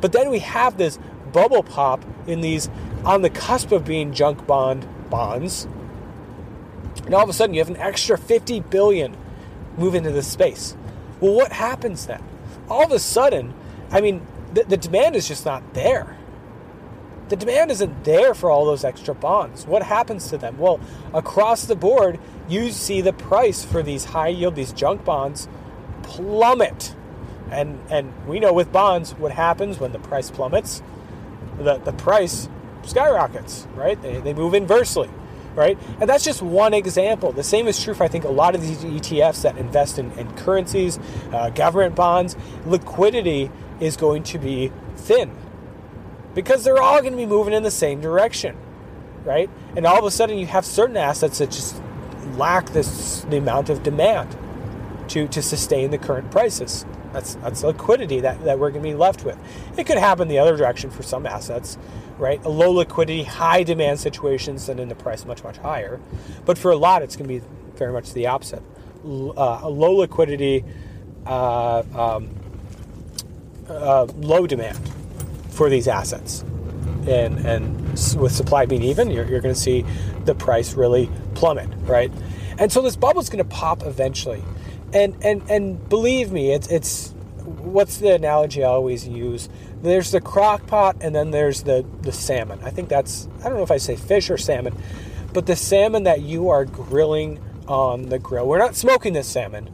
But 0.00 0.12
then 0.12 0.30
we 0.30 0.38
have 0.40 0.76
this 0.78 0.98
bubble 1.32 1.62
pop 1.62 2.04
in 2.26 2.40
these 2.40 2.68
on 3.04 3.22
the 3.22 3.30
cusp 3.30 3.72
of 3.72 3.84
being 3.84 4.12
junk 4.12 4.46
bond 4.46 4.86
bonds. 5.10 5.66
And 7.10 7.16
all 7.16 7.24
of 7.24 7.28
a 7.28 7.32
sudden 7.32 7.54
you 7.54 7.60
have 7.60 7.70
an 7.70 7.76
extra 7.76 8.16
50 8.16 8.60
billion 8.60 9.16
move 9.76 9.94
into 9.94 10.12
this 10.12 10.28
space. 10.28 10.76
Well, 11.20 11.34
what 11.34 11.50
happens 11.52 12.06
then? 12.06 12.22
All 12.68 12.84
of 12.84 12.92
a 12.92 13.00
sudden, 13.00 13.52
I 13.90 14.00
mean, 14.00 14.24
the, 14.54 14.62
the 14.62 14.76
demand 14.76 15.16
is 15.16 15.26
just 15.26 15.44
not 15.44 15.74
there 15.74 16.16
the 17.30 17.36
demand 17.36 17.70
isn't 17.70 18.04
there 18.04 18.34
for 18.34 18.50
all 18.50 18.66
those 18.66 18.84
extra 18.84 19.14
bonds. 19.14 19.64
What 19.64 19.84
happens 19.84 20.28
to 20.30 20.36
them? 20.36 20.58
Well, 20.58 20.80
across 21.14 21.64
the 21.64 21.76
board, 21.76 22.18
you 22.48 22.72
see 22.72 23.00
the 23.00 23.12
price 23.12 23.64
for 23.64 23.84
these 23.84 24.06
high 24.06 24.28
yield, 24.28 24.56
these 24.56 24.72
junk 24.72 25.04
bonds 25.04 25.48
plummet. 26.02 26.94
And 27.50 27.78
and 27.88 28.12
we 28.26 28.40
know 28.40 28.52
with 28.52 28.72
bonds 28.72 29.12
what 29.14 29.32
happens 29.32 29.78
when 29.78 29.92
the 29.92 30.00
price 30.00 30.30
plummets. 30.30 30.82
The 31.58 31.78
the 31.78 31.92
price 31.92 32.48
skyrockets, 32.82 33.68
right? 33.76 34.00
They, 34.02 34.18
they 34.18 34.34
move 34.34 34.54
inversely, 34.54 35.08
right? 35.54 35.78
And 36.00 36.08
that's 36.08 36.24
just 36.24 36.42
one 36.42 36.74
example. 36.74 37.32
The 37.32 37.42
same 37.42 37.68
is 37.68 37.82
true 37.82 37.94
for 37.94 38.04
I 38.04 38.08
think 38.08 38.24
a 38.24 38.30
lot 38.30 38.54
of 38.54 38.62
these 38.62 38.78
ETFs 38.78 39.42
that 39.42 39.56
invest 39.58 39.98
in, 39.98 40.10
in 40.12 40.30
currencies, 40.36 40.98
uh, 41.32 41.50
government 41.50 41.94
bonds. 41.94 42.36
Liquidity 42.66 43.50
is 43.80 43.96
going 43.96 44.22
to 44.24 44.38
be 44.38 44.72
thin 44.96 45.36
because 46.34 46.64
they're 46.64 46.80
all 46.80 47.00
going 47.00 47.12
to 47.12 47.16
be 47.16 47.26
moving 47.26 47.52
in 47.52 47.62
the 47.62 47.70
same 47.70 48.00
direction, 48.00 48.56
right? 49.24 49.50
And 49.76 49.86
all 49.86 49.98
of 49.98 50.04
a 50.04 50.10
sudden, 50.10 50.38
you 50.38 50.46
have 50.46 50.64
certain 50.64 50.96
assets 50.96 51.38
that 51.38 51.50
just 51.50 51.80
lack 52.36 52.70
this 52.70 53.22
the 53.30 53.38
amount 53.38 53.70
of 53.70 53.82
demand 53.82 54.36
to 55.08 55.26
to 55.28 55.42
sustain 55.42 55.90
the 55.90 55.98
current 55.98 56.30
prices. 56.30 56.84
That's 57.12 57.34
that's 57.36 57.62
liquidity 57.62 58.20
that, 58.20 58.42
that 58.44 58.58
we're 58.58 58.70
going 58.70 58.82
to 58.82 58.88
be 58.88 58.94
left 58.94 59.24
with. 59.24 59.38
It 59.76 59.86
could 59.86 59.98
happen 59.98 60.28
the 60.28 60.38
other 60.38 60.56
direction 60.56 60.90
for 60.90 61.02
some 61.02 61.26
assets, 61.26 61.78
right? 62.18 62.42
A 62.44 62.48
low 62.48 62.70
liquidity, 62.70 63.24
high 63.24 63.62
demand 63.62 64.00
situations, 64.00 64.68
and 64.68 64.78
then 64.78 64.88
the 64.88 64.94
price 64.94 65.24
much 65.24 65.42
much 65.42 65.58
higher. 65.58 66.00
But 66.44 66.58
for 66.58 66.70
a 66.70 66.76
lot, 66.76 67.02
it's 67.02 67.16
going 67.16 67.28
to 67.28 67.40
be 67.40 67.46
very 67.76 67.92
much 67.92 68.12
the 68.12 68.26
opposite. 68.26 68.62
Uh, 69.04 69.60
a 69.62 69.68
low 69.68 69.92
liquidity, 69.94 70.64
uh, 71.26 71.82
um, 71.94 72.28
uh, 73.68 74.04
low 74.16 74.46
demand 74.46 74.78
for 75.50 75.70
these 75.70 75.88
assets. 75.88 76.44
And, 77.08 77.38
and 77.46 77.90
with 78.16 78.32
supply 78.32 78.66
being 78.66 78.82
even, 78.82 79.10
you're, 79.10 79.26
you're 79.26 79.40
going 79.40 79.54
to 79.54 79.60
see 79.60 79.84
the 80.26 80.34
price 80.34 80.74
really 80.74 81.10
plummet, 81.34 81.68
right? 81.82 82.12
And 82.58 82.70
so 82.70 82.82
this 82.82 82.94
bubble 82.94 83.22
is 83.22 83.30
going 83.30 83.42
to 83.42 83.50
pop 83.50 83.86
eventually. 83.86 84.42
And, 84.92 85.16
and, 85.24 85.48
and 85.48 85.88
believe 85.88 86.32
me, 86.32 86.52
it's, 86.52 86.68
it's 86.68 87.10
what's 87.44 87.98
the 87.98 88.14
analogy 88.14 88.64
I 88.64 88.68
always 88.68 89.06
use? 89.06 89.48
There's 89.82 90.10
the 90.10 90.20
crock 90.20 90.66
pot 90.66 90.96
and 91.00 91.14
then 91.14 91.30
there's 91.30 91.62
the, 91.62 91.86
the 92.02 92.12
salmon. 92.12 92.60
I 92.62 92.70
think 92.70 92.88
that's, 92.88 93.28
I 93.40 93.44
don't 93.44 93.56
know 93.56 93.62
if 93.62 93.70
I 93.70 93.76
say 93.76 93.96
fish 93.96 94.30
or 94.30 94.36
salmon, 94.36 94.76
but 95.32 95.46
the 95.46 95.56
salmon 95.56 96.04
that 96.04 96.22
you 96.22 96.48
are 96.50 96.64
grilling 96.64 97.40
on 97.66 98.08
the 98.08 98.18
grill. 98.18 98.46
We're 98.46 98.58
not 98.58 98.74
smoking 98.74 99.12
this 99.12 99.28
salmon, 99.28 99.70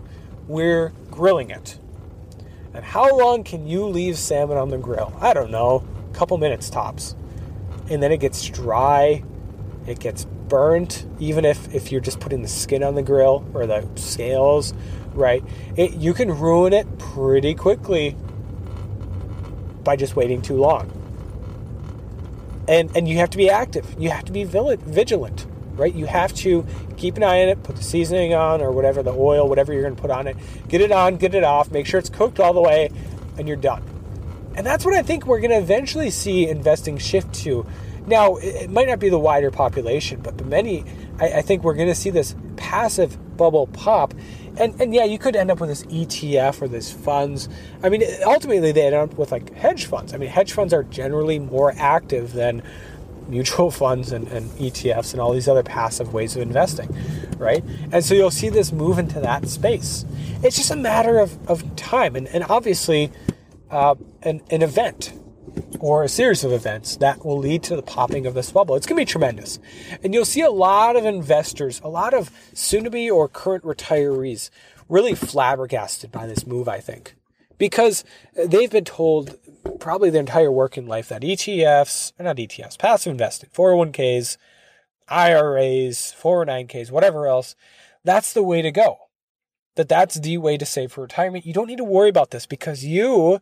we're 0.47 0.91
grilling 1.11 1.51
it. 1.51 1.79
And 2.75 2.85
how 2.85 3.17
long 3.17 3.43
can 3.43 3.67
you 3.67 3.87
leave 3.87 4.19
salmon 4.19 4.59
on 4.59 4.69
the 4.69 4.77
grill? 4.77 5.17
I 5.21 5.33
don't 5.33 5.51
know, 5.51 5.87
a 6.11 6.15
couple 6.15 6.37
minutes 6.37 6.69
tops. 6.69 7.17
And 7.89 8.03
then 8.03 8.13
it 8.13 8.19
gets 8.19 8.45
dry, 8.47 9.25
it 9.87 9.99
gets 9.99 10.25
burnt, 10.25 11.07
even 11.19 11.45
if, 11.45 11.75
if 11.75 11.91
you're 11.91 12.01
just 12.01 12.21
putting 12.21 12.43
the 12.43 12.49
skin 12.49 12.83
on 12.83 12.95
the 12.95 13.03
grill 13.03 13.47
or 13.55 13.67
the 13.67 13.89
scales, 13.95 14.75
right? 15.17 15.43
It, 15.77 15.95
you 15.95 16.15
can 16.15 16.31
ruin 16.31 16.73
it 16.73 16.99
pretty 16.99 17.55
quickly 17.55 18.17
by 19.85 19.97
just 19.97 20.17
waiting 20.17 20.43
too 20.43 20.57
long. 20.57 20.93
And, 22.69 22.95
and 22.97 23.09
you 23.09 23.19
have 23.19 23.31
to 23.31 23.37
be 23.37 23.49
active. 23.49 23.95
You 23.99 24.11
have 24.11 24.25
to 24.25 24.33
be 24.33 24.45
vigilant 24.45 25.47
right? 25.77 25.95
You 25.95 26.07
have 26.07 26.35
to 26.37 26.67
keep 26.97 27.17
an 27.17 27.23
eye 27.23 27.43
on 27.43 27.49
it, 27.49 27.63
put 27.63 27.77
the 27.77 27.83
seasoning 27.83 28.35
on 28.35 28.61
or 28.61 28.73
whatever, 28.73 29.03
the 29.03 29.13
oil, 29.13 29.49
whatever 29.49 29.73
you're 29.73 29.83
going 29.83 29.95
to 29.95 30.01
put 30.01 30.11
on 30.11 30.27
it. 30.27 30.37
Get 30.69 30.81
it 30.81 30.91
on, 30.91 31.17
get 31.17 31.35
it 31.35 31.45
off, 31.45 31.71
make 31.71 31.87
sure 31.87 32.01
it's 32.01 32.09
cooked 32.09 32.41
all 32.41 32.53
the 32.53 32.63
way, 32.63 32.91
and 33.39 33.47
you're 33.47 33.57
done. 33.57 33.83
And 34.55 34.67
that's 34.67 34.85
what 34.85 34.95
I 34.95 35.03
think 35.03 35.27
we're 35.27 35.41
going 35.41 35.51
to 35.51 35.59
eventually 35.59 36.11
see 36.11 36.49
investing 36.49 36.97
shift 36.97 37.35
to. 37.35 37.67
Now, 38.07 38.37
it 38.37 38.71
might 38.71 38.89
not 38.89 38.99
be 38.99 39.09
the 39.09 39.19
wider 39.19 39.51
population, 39.51 40.21
but 40.23 40.39
the 40.39 40.45
many, 40.45 40.85
I, 41.21 41.35
I 41.35 41.43
think 41.43 41.63
we're 41.63 41.75
going 41.75 41.89
to 41.89 41.95
see 41.95 42.11
this 42.11 42.35
passive 42.57 43.37
bubble 43.37 43.67
pop. 43.67 44.15
And, 44.59 44.81
and 44.81 44.95
yeah, 44.95 45.05
you 45.05 45.19
could 45.19 45.37
end 45.37 45.51
up 45.51 45.61
with 45.61 45.69
this 45.69 45.85
ETF 45.85 46.63
or 46.63 46.69
this 46.69 46.91
funds. 46.93 47.49
I 47.83 47.89
mean, 47.89 48.03
ultimately, 48.25 48.73
they 48.73 48.87
end 48.87 48.95
up 48.95 49.19
with 49.19 49.33
like 49.33 49.53
hedge 49.55 49.87
funds. 49.87 50.15
I 50.15 50.17
mean, 50.17 50.31
hedge 50.31 50.53
funds 50.53 50.73
are 50.73 50.83
generally 50.85 51.39
more 51.39 51.75
active 51.77 52.33
than 52.33 52.63
mutual 53.29 53.71
funds 53.83 54.13
and, 54.13 54.29
and, 54.29 54.51
ETFs 54.53 55.13
and 55.13 55.21
all 55.21 55.33
these 55.33 55.49
other 55.49 55.63
passive 55.63 56.13
ways 56.13 56.37
of 56.37 56.43
investing, 56.43 56.89
right? 57.39 57.63
And 57.93 58.05
so 58.05 58.15
you'll 58.15 58.31
see 58.31 58.49
this 58.49 58.73
move 58.73 58.99
into 58.99 59.21
that 59.21 59.49
space. 59.49 60.05
It's 60.43 60.57
just 60.57 60.71
a 60.71 60.77
matter 60.77 61.19
of, 61.19 61.39
of 61.49 61.77
time 61.77 62.17
and, 62.17 62.29
and 62.29 62.45
obviously 62.49 63.11
uh, 63.71 63.97
an, 64.23 64.43
an 64.51 64.63
event 64.63 65.13
or 65.81 66.03
a 66.03 66.09
series 66.09 66.45
of 66.45 66.53
events 66.53 66.97
that 66.97 67.25
will 67.25 67.39
lead 67.39 67.63
to 67.65 67.77
the 67.77 67.83
popping 67.83 68.27
of 68.27 68.35
this 68.35 68.51
bubble. 68.51 68.75
It's 68.75 68.87
going 68.87 68.97
to 68.97 69.01
be 69.01 69.11
tremendous. 69.11 69.59
And 70.03 70.13
you'll 70.15 70.25
see 70.25 70.43
a 70.43 70.51
lot 70.51 70.97
of 70.97 71.05
investors, 71.05 71.81
a 71.85 71.89
lot 71.89 72.15
of 72.15 72.31
soon 72.55 72.85
to 72.85 72.91
be 72.91 73.11
or 73.11 73.29
current 73.29 73.65
retirees 73.65 74.51
really 74.89 75.15
flabbergasted 75.15 76.13
by 76.13 76.27
this 76.27 76.47
move, 76.47 76.69
I 76.69 76.81
think 76.81 77.15
because 77.59 78.05
they've 78.35 78.71
been 78.71 78.85
told 78.85 79.37
probably 79.81 80.11
their 80.11 80.21
entire 80.21 80.51
working 80.51 80.87
life 80.87 81.09
that 81.09 81.23
ETFs, 81.23 82.13
or 82.19 82.25
not 82.25 82.37
ETFs, 82.37 82.79
passive 82.79 83.11
investing, 83.11 83.51
401ks, 83.55 84.37
IRAs, 85.09 86.15
409ks, 86.21 86.91
whatever 86.91 87.27
else, 87.27 87.55
that's 88.05 88.33
the 88.33 88.43
way 88.43 88.63
to 88.63 88.71
go. 88.71 88.99
That 89.77 89.89
that's 89.89 90.19
the 90.19 90.39
way 90.39 90.57
to 90.57 90.65
save 90.65 90.93
for 90.93 91.03
retirement. 91.03 91.45
You 91.45 91.53
don't 91.53 91.67
need 91.67 91.77
to 91.79 91.85
worry 91.85 92.09
about 92.09 92.31
this 92.31 92.47
because 92.47 92.85
you 92.85 93.41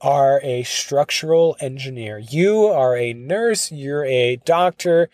are 0.00 0.40
a 0.42 0.62
structural 0.64 1.56
engineer. 1.60 2.18
You 2.18 2.66
are 2.66 2.96
a 2.96 3.12
nurse, 3.12 3.72
you're 3.72 4.04
a 4.04 4.36
doctor, 4.36 5.08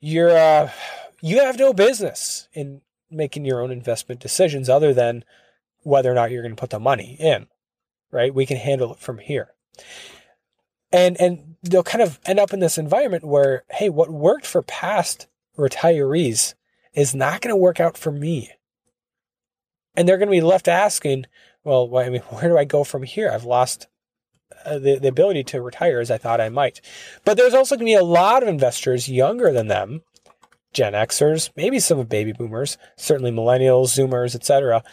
you're 0.00 0.30
a, 0.30 0.34
uh, 0.34 0.70
you 1.20 1.40
have 1.40 1.58
no 1.58 1.72
business 1.72 2.48
in 2.52 2.82
making 3.10 3.44
your 3.44 3.60
own 3.60 3.70
investment 3.70 4.20
decisions 4.20 4.68
other 4.68 4.92
than 4.92 5.24
whether 5.82 6.10
or 6.10 6.14
not 6.14 6.30
you're 6.30 6.42
going 6.42 6.54
to 6.54 6.60
put 6.60 6.70
the 6.70 6.78
money 6.78 7.16
in, 7.18 7.46
right? 8.10 8.34
We 8.34 8.46
can 8.46 8.56
handle 8.56 8.92
it 8.92 8.98
from 8.98 9.18
here. 9.18 9.52
And, 10.92 11.20
and 11.20 11.56
they'll 11.62 11.82
kind 11.82 12.02
of 12.02 12.18
end 12.26 12.38
up 12.38 12.52
in 12.52 12.60
this 12.60 12.78
environment 12.78 13.24
where, 13.24 13.64
hey, 13.70 13.88
what 13.88 14.10
worked 14.10 14.46
for 14.46 14.62
past 14.62 15.26
retirees 15.56 16.54
is 16.94 17.14
not 17.14 17.40
going 17.40 17.52
to 17.52 17.56
work 17.56 17.80
out 17.80 17.96
for 17.96 18.10
me. 18.10 18.50
And 19.94 20.08
they're 20.08 20.18
going 20.18 20.28
to 20.28 20.32
be 20.32 20.40
left 20.40 20.68
asking, 20.68 21.26
well, 21.66 21.98
I 21.98 22.08
mean, 22.08 22.20
where 22.28 22.48
do 22.48 22.56
I 22.56 22.64
go 22.64 22.84
from 22.84 23.02
here? 23.02 23.30
I've 23.30 23.44
lost 23.44 23.88
uh, 24.64 24.78
the, 24.78 24.98
the 24.98 25.08
ability 25.08 25.42
to 25.44 25.60
retire 25.60 26.00
as 26.00 26.10
I 26.10 26.18
thought 26.18 26.40
I 26.40 26.48
might. 26.48 26.80
But 27.24 27.36
there's 27.36 27.54
also 27.54 27.74
going 27.74 27.86
to 27.86 27.90
be 27.90 27.94
a 27.94 28.04
lot 28.04 28.42
of 28.42 28.48
investors 28.48 29.08
younger 29.08 29.52
than 29.52 29.66
them, 29.66 30.02
Gen 30.72 30.92
Xers, 30.92 31.50
maybe 31.56 31.80
some 31.80 31.98
of 31.98 32.08
baby 32.08 32.32
boomers, 32.32 32.78
certainly 32.96 33.32
millennials, 33.32 33.96
Zoomers, 33.96 34.34
etc., 34.34 34.84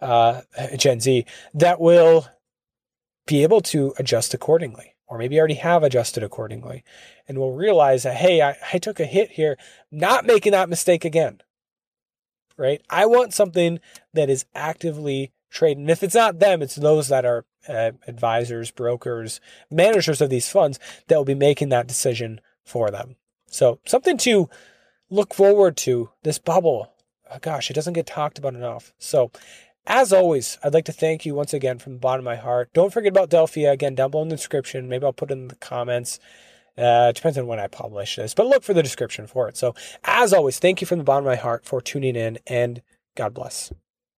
uh, 0.00 0.42
Gen 0.76 1.00
Z, 1.00 1.26
that 1.52 1.80
will 1.80 2.26
be 3.26 3.42
able 3.42 3.60
to 3.60 3.94
adjust 3.98 4.34
accordingly, 4.34 4.94
or 5.06 5.18
maybe 5.18 5.38
already 5.38 5.54
have 5.54 5.82
adjusted 5.82 6.22
accordingly, 6.22 6.84
and 7.28 7.38
will 7.38 7.54
realize 7.54 8.02
that, 8.02 8.16
hey, 8.16 8.40
I, 8.40 8.56
I 8.72 8.78
took 8.78 9.00
a 9.00 9.06
hit 9.06 9.32
here, 9.32 9.56
not 9.90 10.26
making 10.26 10.52
that 10.52 10.68
mistake 10.68 11.04
again. 11.04 11.40
Right? 12.56 12.80
I 12.88 13.06
want 13.06 13.34
something 13.34 13.80
that 14.12 14.30
is 14.30 14.46
actively 14.54 15.33
trading. 15.54 15.84
And 15.84 15.90
if 15.90 16.02
it's 16.02 16.14
not 16.14 16.40
them, 16.40 16.60
it's 16.60 16.74
those 16.74 17.08
that 17.08 17.24
are 17.24 17.46
uh, 17.68 17.92
advisors, 18.06 18.70
brokers, 18.70 19.40
managers 19.70 20.20
of 20.20 20.28
these 20.28 20.50
funds 20.50 20.78
that 21.08 21.16
will 21.16 21.24
be 21.24 21.34
making 21.34 21.70
that 21.70 21.86
decision 21.86 22.40
for 22.64 22.90
them. 22.90 23.16
So 23.46 23.78
something 23.86 24.18
to 24.18 24.50
look 25.08 25.32
forward 25.32 25.76
to 25.78 26.10
this 26.22 26.38
bubble. 26.38 26.92
Oh, 27.30 27.38
gosh, 27.40 27.70
it 27.70 27.74
doesn't 27.74 27.94
get 27.94 28.06
talked 28.06 28.38
about 28.38 28.54
enough. 28.54 28.92
So 28.98 29.30
as 29.86 30.12
always, 30.12 30.58
I'd 30.62 30.74
like 30.74 30.86
to 30.86 30.92
thank 30.92 31.26
you 31.26 31.34
once 31.34 31.52
again 31.52 31.78
from 31.78 31.94
the 31.94 31.98
bottom 31.98 32.26
of 32.26 32.30
my 32.30 32.36
heart. 32.36 32.70
Don't 32.72 32.92
forget 32.92 33.12
about 33.12 33.30
Delphia 33.30 33.70
again 33.72 33.94
down 33.94 34.10
below 34.10 34.22
in 34.22 34.28
the 34.28 34.36
description. 34.36 34.88
Maybe 34.88 35.04
I'll 35.04 35.12
put 35.12 35.30
it 35.30 35.34
in 35.34 35.48
the 35.48 35.56
comments. 35.56 36.18
Uh, 36.76 37.12
depends 37.12 37.38
on 37.38 37.46
when 37.46 37.60
I 37.60 37.68
publish 37.68 38.16
this, 38.16 38.34
but 38.34 38.46
look 38.46 38.64
for 38.64 38.74
the 38.74 38.82
description 38.82 39.28
for 39.28 39.48
it. 39.48 39.56
So, 39.56 39.76
as 40.02 40.32
always, 40.32 40.58
thank 40.58 40.80
you 40.80 40.88
from 40.88 40.98
the 40.98 41.04
bottom 41.04 41.24
of 41.24 41.30
my 41.30 41.36
heart 41.36 41.64
for 41.64 41.80
tuning 41.80 42.16
in 42.16 42.38
and 42.48 42.82
God 43.14 43.32
bless. 43.32 43.72